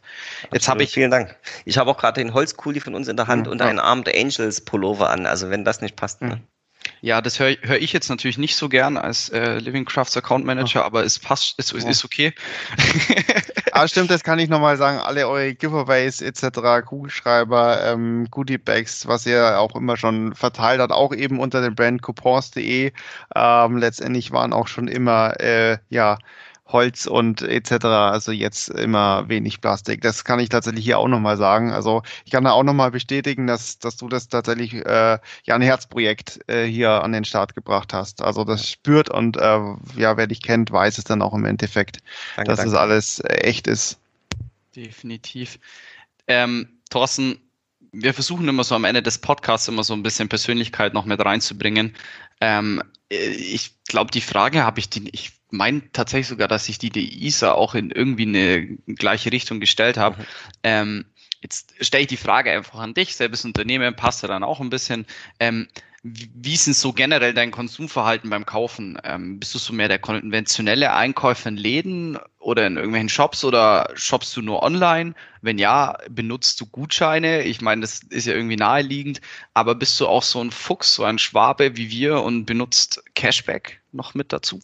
Jetzt 0.53 0.67
habe 0.67 0.83
ich. 0.83 0.91
Vielen 0.91 1.11
Dank. 1.11 1.35
Ich 1.65 1.77
habe 1.77 1.91
auch 1.91 1.97
gerade 1.97 2.21
den 2.21 2.33
Holzkuli 2.33 2.79
von 2.79 2.95
uns 2.95 3.07
in 3.07 3.17
der 3.17 3.27
Hand 3.27 3.47
ja, 3.47 3.51
und 3.51 3.61
einen 3.61 3.79
Armed 3.79 4.13
Angels 4.15 4.61
Pullover 4.61 5.09
an. 5.09 5.25
Also 5.25 5.49
wenn 5.49 5.65
das 5.65 5.81
nicht 5.81 5.95
passt. 5.95 6.21
Ne? 6.21 6.41
Ja, 7.01 7.21
das 7.21 7.39
höre 7.39 7.55
hör 7.61 7.77
ich 7.77 7.93
jetzt 7.93 8.09
natürlich 8.09 8.37
nicht 8.37 8.55
so 8.55 8.69
gern 8.69 8.97
als 8.97 9.29
äh, 9.29 9.59
Living 9.59 9.85
Crafts 9.85 10.15
Account 10.15 10.45
Manager, 10.45 10.85
aber 10.85 11.03
es 11.03 11.19
passt, 11.19 11.55
es 11.57 11.71
ist, 11.71 11.87
ist 11.87 12.05
okay. 12.05 12.33
ah, 13.73 13.87
stimmt, 13.87 14.09
das 14.09 14.23
kann 14.23 14.39
ich 14.39 14.49
nochmal 14.49 14.77
sagen. 14.77 14.99
Alle 14.99 15.27
eure 15.27 15.53
Giveaways 15.53 16.21
etc., 16.21 16.85
Kugelschreiber, 16.85 17.83
ähm, 17.85 18.27
Goodie 18.31 18.57
Bags, 18.57 19.07
was 19.07 19.25
ihr 19.25 19.59
auch 19.59 19.75
immer 19.75 19.97
schon 19.97 20.33
verteilt 20.35 20.79
habt, 20.79 20.93
auch 20.93 21.13
eben 21.13 21.39
unter 21.39 21.61
dem 21.61 21.75
Brand 21.75 22.01
coupons.de. 22.01 22.91
Ähm, 23.35 23.77
letztendlich 23.77 24.31
waren 24.31 24.53
auch 24.53 24.67
schon 24.67 24.87
immer, 24.87 25.39
äh, 25.39 25.77
ja, 25.89 26.17
Holz 26.71 27.07
und 27.07 27.41
etc. 27.41 27.85
Also 27.85 28.31
jetzt 28.31 28.69
immer 28.69 29.27
wenig 29.27 29.61
Plastik. 29.61 30.01
Das 30.01 30.23
kann 30.23 30.39
ich 30.39 30.49
tatsächlich 30.49 30.85
hier 30.85 30.99
auch 30.99 31.07
nochmal 31.07 31.37
sagen. 31.37 31.71
Also 31.71 32.03
ich 32.25 32.31
kann 32.31 32.43
da 32.43 32.51
auch 32.51 32.63
nochmal 32.63 32.91
bestätigen, 32.91 33.47
dass, 33.47 33.79
dass 33.79 33.97
du 33.97 34.07
das 34.07 34.27
tatsächlich 34.27 34.73
äh, 34.73 35.17
ja 35.43 35.55
ein 35.55 35.61
Herzprojekt 35.61 36.39
äh, 36.47 36.65
hier 36.65 37.03
an 37.03 37.11
den 37.11 37.25
Start 37.25 37.55
gebracht 37.55 37.93
hast. 37.93 38.21
Also 38.21 38.43
das 38.43 38.69
spürt 38.69 39.09
und 39.09 39.37
äh, 39.37 39.59
ja, 39.95 40.17
wer 40.17 40.27
dich 40.27 40.41
kennt, 40.41 40.71
weiß 40.71 40.97
es 40.97 41.03
dann 41.03 41.21
auch 41.21 41.33
im 41.33 41.45
Endeffekt, 41.45 41.99
danke, 42.35 42.51
dass 42.51 42.59
es 42.59 42.71
das 42.71 42.75
alles 42.75 43.21
echt 43.25 43.67
ist. 43.67 43.99
Definitiv. 44.75 45.59
Ähm, 46.27 46.69
Thorsten, 46.91 47.39
wir 47.91 48.13
versuchen 48.13 48.47
immer 48.47 48.63
so 48.63 48.75
am 48.75 48.85
Ende 48.85 49.01
des 49.01 49.17
Podcasts 49.17 49.67
immer 49.67 49.83
so 49.83 49.93
ein 49.93 50.03
bisschen 50.03 50.29
Persönlichkeit 50.29 50.93
noch 50.93 51.05
mit 51.05 51.23
reinzubringen. 51.23 51.95
Ähm, 52.41 52.81
äh, 53.09 53.29
ich 53.29 53.83
glaube, 53.85 54.11
die 54.11 54.21
Frage 54.21 54.63
habe 54.63 54.79
ich, 54.79 54.89
die, 54.89 55.09
ich 55.09 55.31
meine 55.51 55.91
tatsächlich 55.91 56.27
sogar, 56.27 56.47
dass 56.47 56.69
ich 56.69 56.77
die 56.77 56.89
der 56.89 57.03
ISA 57.03 57.53
auch 57.53 57.75
in 57.75 57.91
irgendwie 57.91 58.27
eine 58.27 58.77
gleiche 58.95 59.31
Richtung 59.31 59.59
gestellt 59.59 59.97
habe. 59.97 60.17
Mhm. 60.17 60.25
Ähm, 60.63 61.05
jetzt 61.41 61.73
stelle 61.81 62.03
ich 62.03 62.07
die 62.07 62.17
Frage 62.17 62.51
einfach 62.51 62.79
an 62.79 62.93
dich, 62.93 63.15
selbes 63.15 63.45
Unternehmen, 63.45 63.95
passt 63.95 64.21
ja 64.21 64.27
dann 64.27 64.43
auch 64.43 64.59
ein 64.59 64.69
bisschen. 64.69 65.05
Ähm, 65.39 65.67
wie 66.03 66.53
ist 66.53 66.65
denn 66.65 66.73
so 66.73 66.93
generell 66.93 67.33
dein 67.33 67.51
Konsumverhalten 67.51 68.29
beim 68.29 68.45
Kaufen? 68.45 68.97
Ähm, 69.03 69.39
bist 69.39 69.53
du 69.53 69.59
so 69.59 69.73
mehr 69.73 69.89
der 69.89 69.99
konventionelle 69.99 70.93
Einkäufer 70.93 71.49
in 71.49 71.57
Läden 71.57 72.17
oder 72.39 72.65
in 72.67 72.77
irgendwelchen 72.77 73.09
Shops 73.09 73.43
oder 73.43 73.89
shoppst 73.95 74.35
du 74.37 74.41
nur 74.41 74.63
online? 74.63 75.13
Wenn 75.41 75.57
ja, 75.57 75.97
benutzt 76.09 76.61
du 76.61 76.65
Gutscheine? 76.65 77.43
Ich 77.43 77.59
meine, 77.59 77.81
das 77.81 78.01
ist 78.09 78.27
ja 78.27 78.33
irgendwie 78.33 78.55
naheliegend, 78.55 79.19
aber 79.53 79.75
bist 79.75 79.99
du 79.99 80.07
auch 80.07 80.23
so 80.23 80.41
ein 80.41 80.51
Fuchs, 80.51 80.95
so 80.95 81.03
ein 81.03 81.19
Schwabe 81.19 81.75
wie 81.75 81.89
wir 81.89 82.21
und 82.21 82.45
benutzt 82.45 83.03
Cashback 83.15 83.81
noch 83.91 84.13
mit 84.13 84.31
dazu? 84.31 84.61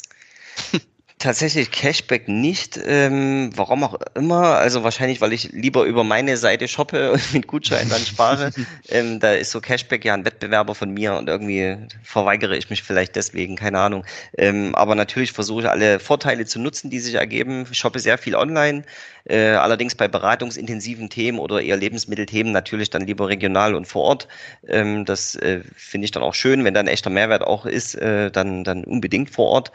Tatsächlich 1.18 1.72
Cashback 1.72 2.28
nicht. 2.28 2.78
Ähm, 2.86 3.50
warum 3.56 3.86
auch 3.86 3.98
immer. 4.16 4.58
Also 4.58 4.84
wahrscheinlich, 4.84 5.22
weil 5.22 5.32
ich 5.32 5.54
lieber 5.54 5.86
über 5.86 6.04
meine 6.04 6.36
Seite 6.36 6.68
shoppe 6.68 7.12
und 7.14 7.34
mit 7.34 7.48
Gutscheinen 7.48 7.90
dann 7.90 8.02
spare. 8.02 8.52
ähm, 8.90 9.22
da 9.22 9.32
ist 9.32 9.52
so 9.52 9.62
Cashback 9.62 10.04
ja 10.04 10.14
ein 10.14 10.26
Wettbewerber 10.26 10.76
von 10.76 10.92
mir 10.92 11.16
und 11.16 11.30
irgendwie 11.30 11.78
verweigere 12.04 12.58
ich 12.58 12.70
mich 12.70 12.84
vielleicht 12.84 13.16
deswegen, 13.16 13.56
keine 13.56 13.80
Ahnung. 13.80 14.06
Ähm, 14.38 14.76
aber 14.76 14.94
natürlich 14.94 15.32
versuche 15.32 15.62
ich 15.62 15.70
alle 15.70 16.00
Vorteile 16.00 16.46
zu 16.46 16.60
nutzen, 16.60 16.90
die 16.90 17.00
sich 17.00 17.16
ergeben. 17.16 17.66
Ich 17.72 17.78
shoppe 17.78 18.00
sehr 18.00 18.18
viel 18.18 18.36
online. 18.36 18.84
Äh, 19.28 19.54
allerdings 19.54 19.96
bei 19.96 20.08
beratungsintensiven 20.08 21.10
Themen 21.10 21.40
oder 21.40 21.62
eher 21.62 21.78
Lebensmittelthemen 21.78 22.52
natürlich 22.52 22.90
dann 22.92 23.08
lieber 23.08 23.30
regional 23.30 23.74
und 23.74 23.88
vor 23.88 24.04
Ort. 24.04 24.28
Ähm, 24.68 25.06
das 25.06 25.36
äh, 25.36 25.62
finde 25.76 26.06
ich 26.06 26.12
dann 26.12 26.22
auch 26.22 26.36
schön, 26.36 26.64
wenn 26.66 26.74
da 26.74 26.82
ein 26.82 26.88
echter 26.88 27.10
Mehrwert 27.10 27.42
auch 27.42 27.66
ist, 27.66 27.96
äh, 27.96 28.30
dann, 28.30 28.64
dann 28.66 28.84
unbedingt 28.84 29.30
vor 29.32 29.48
Ort. 29.48 29.72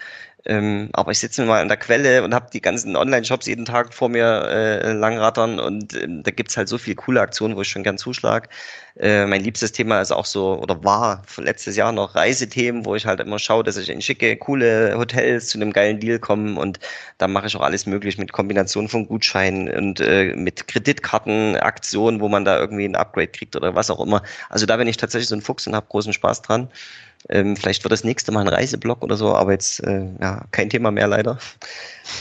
Ähm, 0.46 0.88
aber 0.92 1.11
ich 1.12 1.18
sitze 1.18 1.44
mal 1.44 1.61
an 1.61 1.68
der 1.68 1.76
Quelle 1.76 2.22
und 2.24 2.35
habe 2.35 2.46
die 2.53 2.62
ganzen 2.62 2.96
Online-Shops 2.96 3.46
jeden 3.46 3.66
Tag 3.66 3.92
vor 3.92 4.09
mir 4.09 4.24
äh, 4.48 4.92
langrattern 4.92 5.61
und 5.61 5.94
ähm, 5.94 6.22
da 6.22 6.31
gibt's 6.31 6.57
halt 6.57 6.68
so 6.68 6.79
viele 6.79 6.96
coole 6.96 7.20
Aktionen, 7.20 7.57
wo 7.57 7.62
ich 7.62 7.68
schon 7.68 7.83
gern 7.83 7.98
zuschlag. 7.98 8.48
Äh, 8.98 9.26
mein 9.26 9.42
liebstes 9.44 9.72
Thema 9.72 10.00
ist 10.00 10.12
auch 10.12 10.24
so, 10.24 10.59
oder 10.59 10.83
war 10.83 11.22
letztes 11.37 11.76
Jahr 11.76 11.92
noch 11.92 12.14
Reisethemen, 12.14 12.87
wo 12.87 12.94
ich 12.96 13.07
halt 13.07 13.20
immer 13.20 13.38
schaue, 13.38 13.64
dass 13.64 13.76
ich 13.76 13.90
in 13.90 14.00
schicke, 14.00 14.37
coole 14.37 14.94
Hotels 14.96 15.48
zu 15.48 15.59
einem 15.59 15.72
geilen 15.72 16.00
Deal 16.00 16.18
komme 16.18 16.59
und 16.59 16.81
da 17.18 17.29
mache 17.29 17.46
ich 17.46 17.57
auch 17.57 17.61
alles 17.61 17.85
möglich 17.87 18.16
mit 18.16 18.33
Kombination 18.33 18.88
von 18.88 19.07
Gutscheinen 19.07 19.70
und 19.70 20.00
äh, 20.00 20.35
mit 20.37 20.66
Kreditkartenaktionen, 20.68 22.20
wo 22.20 22.29
man 22.29 22.44
da 22.46 22.59
irgendwie 22.59 22.87
ein 22.87 22.96
Upgrade 22.96 23.29
kriegt 23.29 23.57
oder 23.57 23.74
was 23.74 23.90
auch 23.90 24.00
immer. 24.00 24.22
Also 24.48 24.64
da 24.66 24.76
bin 24.79 24.88
ich 24.88 24.96
tatsächlich 24.96 25.29
so 25.29 25.37
ein 25.37 25.42
Fuchs 25.42 25.66
und 25.66 25.74
habe 25.74 25.87
großen 25.88 26.12
Spaß 26.12 26.42
dran. 26.42 26.70
Ähm, 27.28 27.56
vielleicht 27.56 27.85
wird 27.85 27.92
das 27.92 28.04
nächste 28.04 28.33
Mal 28.33 28.40
ein 28.40 28.48
Reiseblock 28.48 29.02
oder 29.02 29.16
so, 29.16 29.35
aber 29.35 29.52
jetzt 29.52 29.80
äh, 29.85 30.06
ja, 30.20 30.44
kein 30.50 30.70
Thema 30.70 30.90
mehr 30.90 31.06
leider. 31.06 31.38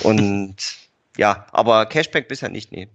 Und 0.04 0.56
ja, 1.18 1.46
aber 1.52 1.86
Cashback 1.86 2.28
bisher 2.28 2.50
nicht, 2.50 2.72
nee. 2.72 2.90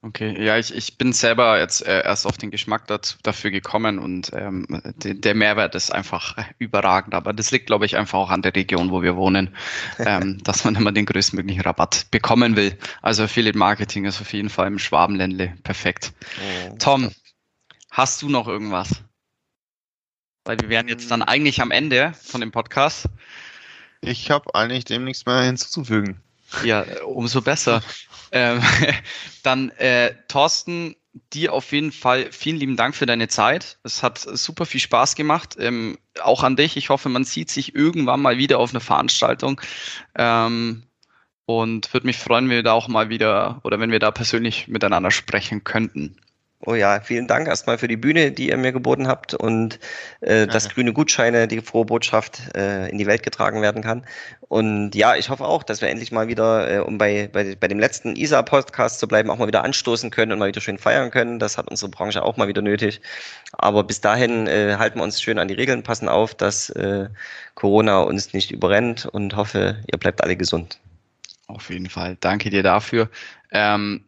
Okay, 0.00 0.40
ja, 0.40 0.56
ich, 0.56 0.72
ich 0.72 0.96
bin 0.96 1.12
selber 1.12 1.58
jetzt 1.58 1.84
äh, 1.84 2.04
erst 2.04 2.24
auf 2.24 2.38
den 2.38 2.52
Geschmack 2.52 2.86
dazu, 2.86 3.18
dafür 3.24 3.50
gekommen 3.50 3.98
und 3.98 4.30
ähm, 4.32 4.64
de, 5.02 5.14
der 5.14 5.34
Mehrwert 5.34 5.74
ist 5.74 5.92
einfach 5.92 6.36
überragend. 6.58 7.14
Aber 7.14 7.32
das 7.32 7.50
liegt, 7.50 7.66
glaube 7.66 7.84
ich, 7.84 7.96
einfach 7.96 8.18
auch 8.18 8.30
an 8.30 8.42
der 8.42 8.54
Region, 8.54 8.92
wo 8.92 9.02
wir 9.02 9.16
wohnen, 9.16 9.54
ähm, 9.98 10.38
dass 10.44 10.64
man 10.64 10.76
immer 10.76 10.92
den 10.92 11.04
größtmöglichen 11.04 11.62
Rabatt 11.62 12.06
bekommen 12.12 12.54
will. 12.54 12.78
Also 13.02 13.24
Affiliate 13.24 13.58
Marketing 13.58 14.04
ist 14.04 14.20
auf 14.20 14.32
jeden 14.32 14.50
Fall 14.50 14.68
im 14.68 14.78
Schwabenländle 14.78 15.54
perfekt. 15.64 16.12
Oh, 16.70 16.76
Tom, 16.78 17.10
hast 17.90 18.22
du 18.22 18.28
noch 18.28 18.46
irgendwas? 18.46 19.02
Weil 20.48 20.58
wir 20.60 20.70
wären 20.70 20.88
jetzt 20.88 21.10
dann 21.10 21.22
eigentlich 21.22 21.60
am 21.60 21.70
Ende 21.70 22.14
von 22.22 22.40
dem 22.40 22.52
Podcast. 22.52 23.04
Ich 24.00 24.30
habe 24.30 24.54
eigentlich 24.54 24.86
dem 24.86 25.04
nichts 25.04 25.26
mehr 25.26 25.42
hinzuzufügen. 25.42 26.22
Ja, 26.64 26.86
umso 27.04 27.42
besser. 27.42 27.82
ähm, 28.32 28.62
dann, 29.42 29.68
äh, 29.72 30.14
Thorsten, 30.26 30.96
dir 31.34 31.52
auf 31.52 31.70
jeden 31.72 31.92
Fall 31.92 32.32
vielen 32.32 32.56
lieben 32.56 32.76
Dank 32.76 32.96
für 32.96 33.04
deine 33.04 33.28
Zeit. 33.28 33.76
Es 33.82 34.02
hat 34.02 34.20
super 34.20 34.64
viel 34.64 34.80
Spaß 34.80 35.16
gemacht. 35.16 35.56
Ähm, 35.58 35.98
auch 36.22 36.42
an 36.42 36.56
dich. 36.56 36.78
Ich 36.78 36.88
hoffe, 36.88 37.10
man 37.10 37.24
sieht 37.24 37.50
sich 37.50 37.74
irgendwann 37.74 38.22
mal 38.22 38.38
wieder 38.38 38.58
auf 38.58 38.70
einer 38.70 38.80
Veranstaltung. 38.80 39.60
Ähm, 40.14 40.84
und 41.44 41.92
würde 41.92 42.06
mich 42.06 42.16
freuen, 42.16 42.48
wenn 42.48 42.56
wir 42.56 42.62
da 42.62 42.72
auch 42.72 42.88
mal 42.88 43.10
wieder 43.10 43.60
oder 43.64 43.80
wenn 43.80 43.90
wir 43.90 43.98
da 43.98 44.12
persönlich 44.12 44.66
miteinander 44.66 45.10
sprechen 45.10 45.62
könnten. 45.62 46.16
Oh 46.66 46.74
ja, 46.74 47.00
vielen 47.00 47.28
Dank 47.28 47.46
erstmal 47.46 47.78
für 47.78 47.86
die 47.86 47.96
Bühne, 47.96 48.32
die 48.32 48.48
ihr 48.48 48.56
mir 48.56 48.72
geboten 48.72 49.06
habt 49.06 49.32
und 49.32 49.78
äh, 50.20 50.48
dass 50.48 50.68
grüne 50.68 50.92
Gutscheine, 50.92 51.46
die 51.46 51.60
frohe 51.60 51.84
Botschaft 51.84 52.40
äh, 52.56 52.90
in 52.90 52.98
die 52.98 53.06
Welt 53.06 53.22
getragen 53.22 53.62
werden 53.62 53.80
kann. 53.80 54.04
Und 54.48 54.92
ja, 54.96 55.14
ich 55.14 55.30
hoffe 55.30 55.44
auch, 55.44 55.62
dass 55.62 55.82
wir 55.82 55.88
endlich 55.88 56.10
mal 56.10 56.26
wieder, 56.26 56.68
äh, 56.68 56.78
um 56.80 56.98
bei, 56.98 57.28
bei, 57.32 57.54
bei 57.54 57.68
dem 57.68 57.78
letzten 57.78 58.16
ISA-Podcast 58.16 58.98
zu 58.98 59.06
bleiben, 59.06 59.30
auch 59.30 59.38
mal 59.38 59.46
wieder 59.46 59.62
anstoßen 59.62 60.10
können 60.10 60.32
und 60.32 60.40
mal 60.40 60.48
wieder 60.48 60.60
schön 60.60 60.78
feiern 60.78 61.12
können. 61.12 61.38
Das 61.38 61.58
hat 61.58 61.70
unsere 61.70 61.92
Branche 61.92 62.24
auch 62.24 62.36
mal 62.36 62.48
wieder 62.48 62.62
nötig. 62.62 63.00
Aber 63.52 63.84
bis 63.84 64.00
dahin 64.00 64.48
äh, 64.48 64.74
halten 64.78 64.98
wir 64.98 65.04
uns 65.04 65.22
schön 65.22 65.38
an 65.38 65.46
die 65.46 65.54
Regeln, 65.54 65.84
passen 65.84 66.08
auf, 66.08 66.34
dass 66.34 66.70
äh, 66.70 67.08
Corona 67.54 68.00
uns 68.00 68.32
nicht 68.32 68.50
überrennt 68.50 69.06
und 69.06 69.36
hoffe, 69.36 69.76
ihr 69.92 69.98
bleibt 69.98 70.24
alle 70.24 70.36
gesund. 70.36 70.80
Auf 71.46 71.70
jeden 71.70 71.88
Fall. 71.88 72.16
Danke 72.18 72.50
dir 72.50 72.64
dafür. 72.64 73.08
Ähm, 73.52 74.04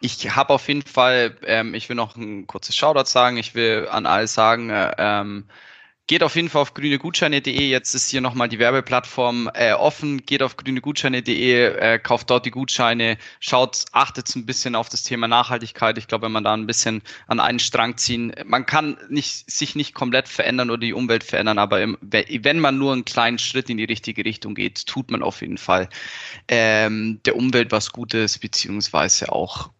ich 0.00 0.34
habe 0.36 0.52
auf 0.54 0.68
jeden 0.68 0.82
Fall, 0.82 1.36
ähm, 1.44 1.74
ich 1.74 1.88
will 1.88 1.96
noch 1.96 2.16
ein 2.16 2.46
kurzes 2.46 2.76
Shoutout 2.76 3.06
sagen. 3.08 3.36
Ich 3.36 3.54
will 3.54 3.88
an 3.90 4.06
alle 4.06 4.26
sagen, 4.26 4.70
äh, 4.70 4.94
ähm, 4.98 5.44
geht 6.08 6.22
auf 6.22 6.36
jeden 6.36 6.48
Fall 6.48 6.62
auf 6.62 6.74
grünegutscheine.de. 6.74 7.68
Jetzt 7.68 7.94
ist 7.94 8.08
hier 8.08 8.20
nochmal 8.20 8.48
die 8.48 8.58
Werbeplattform 8.58 9.50
äh, 9.54 9.74
offen. 9.74 10.24
Geht 10.24 10.42
auf 10.42 10.56
grünegutscheine.de, 10.56 11.76
äh, 11.76 11.98
kauft 11.98 12.30
dort 12.30 12.46
die 12.46 12.50
Gutscheine, 12.50 13.18
schaut, 13.40 13.84
achtet 13.92 14.34
ein 14.34 14.46
bisschen 14.46 14.74
auf 14.74 14.88
das 14.88 15.02
Thema 15.02 15.28
Nachhaltigkeit. 15.28 15.98
Ich 15.98 16.08
glaube, 16.08 16.24
wenn 16.24 16.32
man 16.32 16.44
da 16.44 16.54
ein 16.54 16.66
bisschen 16.66 17.02
an 17.26 17.40
einen 17.40 17.58
Strang 17.58 17.98
ziehen, 17.98 18.34
man 18.46 18.66
kann 18.66 18.96
nicht, 19.10 19.50
sich 19.50 19.74
nicht 19.74 19.94
komplett 19.94 20.28
verändern 20.28 20.70
oder 20.70 20.80
die 20.80 20.94
Umwelt 20.94 21.24
verändern, 21.24 21.58
aber 21.58 21.82
im, 21.82 21.98
wenn 22.00 22.58
man 22.58 22.78
nur 22.78 22.94
einen 22.94 23.04
kleinen 23.04 23.38
Schritt 23.38 23.68
in 23.68 23.76
die 23.76 23.84
richtige 23.84 24.24
Richtung 24.24 24.54
geht, 24.54 24.86
tut 24.86 25.10
man 25.10 25.22
auf 25.22 25.42
jeden 25.42 25.58
Fall 25.58 25.88
ähm, 26.48 27.20
der 27.26 27.36
Umwelt 27.36 27.70
was 27.70 27.92
Gutes, 27.92 28.38
beziehungsweise 28.38 29.30
auch 29.30 29.70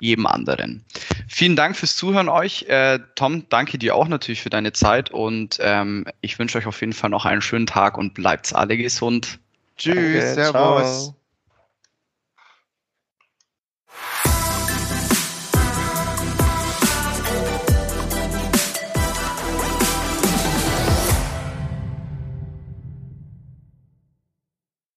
jedem 0.00 0.26
anderen. 0.26 0.84
Vielen 1.28 1.56
Dank 1.56 1.76
fürs 1.76 1.96
Zuhören 1.96 2.28
euch. 2.28 2.62
Äh, 2.68 3.00
Tom, 3.14 3.44
danke 3.48 3.78
dir 3.78 3.94
auch 3.94 4.08
natürlich 4.08 4.42
für 4.42 4.50
deine 4.50 4.72
Zeit 4.72 5.10
und 5.10 5.58
ähm, 5.60 6.06
ich 6.20 6.38
wünsche 6.38 6.58
euch 6.58 6.66
auf 6.66 6.80
jeden 6.80 6.92
Fall 6.92 7.10
noch 7.10 7.24
einen 7.24 7.42
schönen 7.42 7.66
Tag 7.66 7.98
und 7.98 8.14
bleibt 8.14 8.54
alle 8.54 8.76
gesund. 8.76 9.38
Tschüss, 9.76 9.94
danke, 9.94 10.34
Servus. 10.34 11.04
Ciao. 11.04 11.14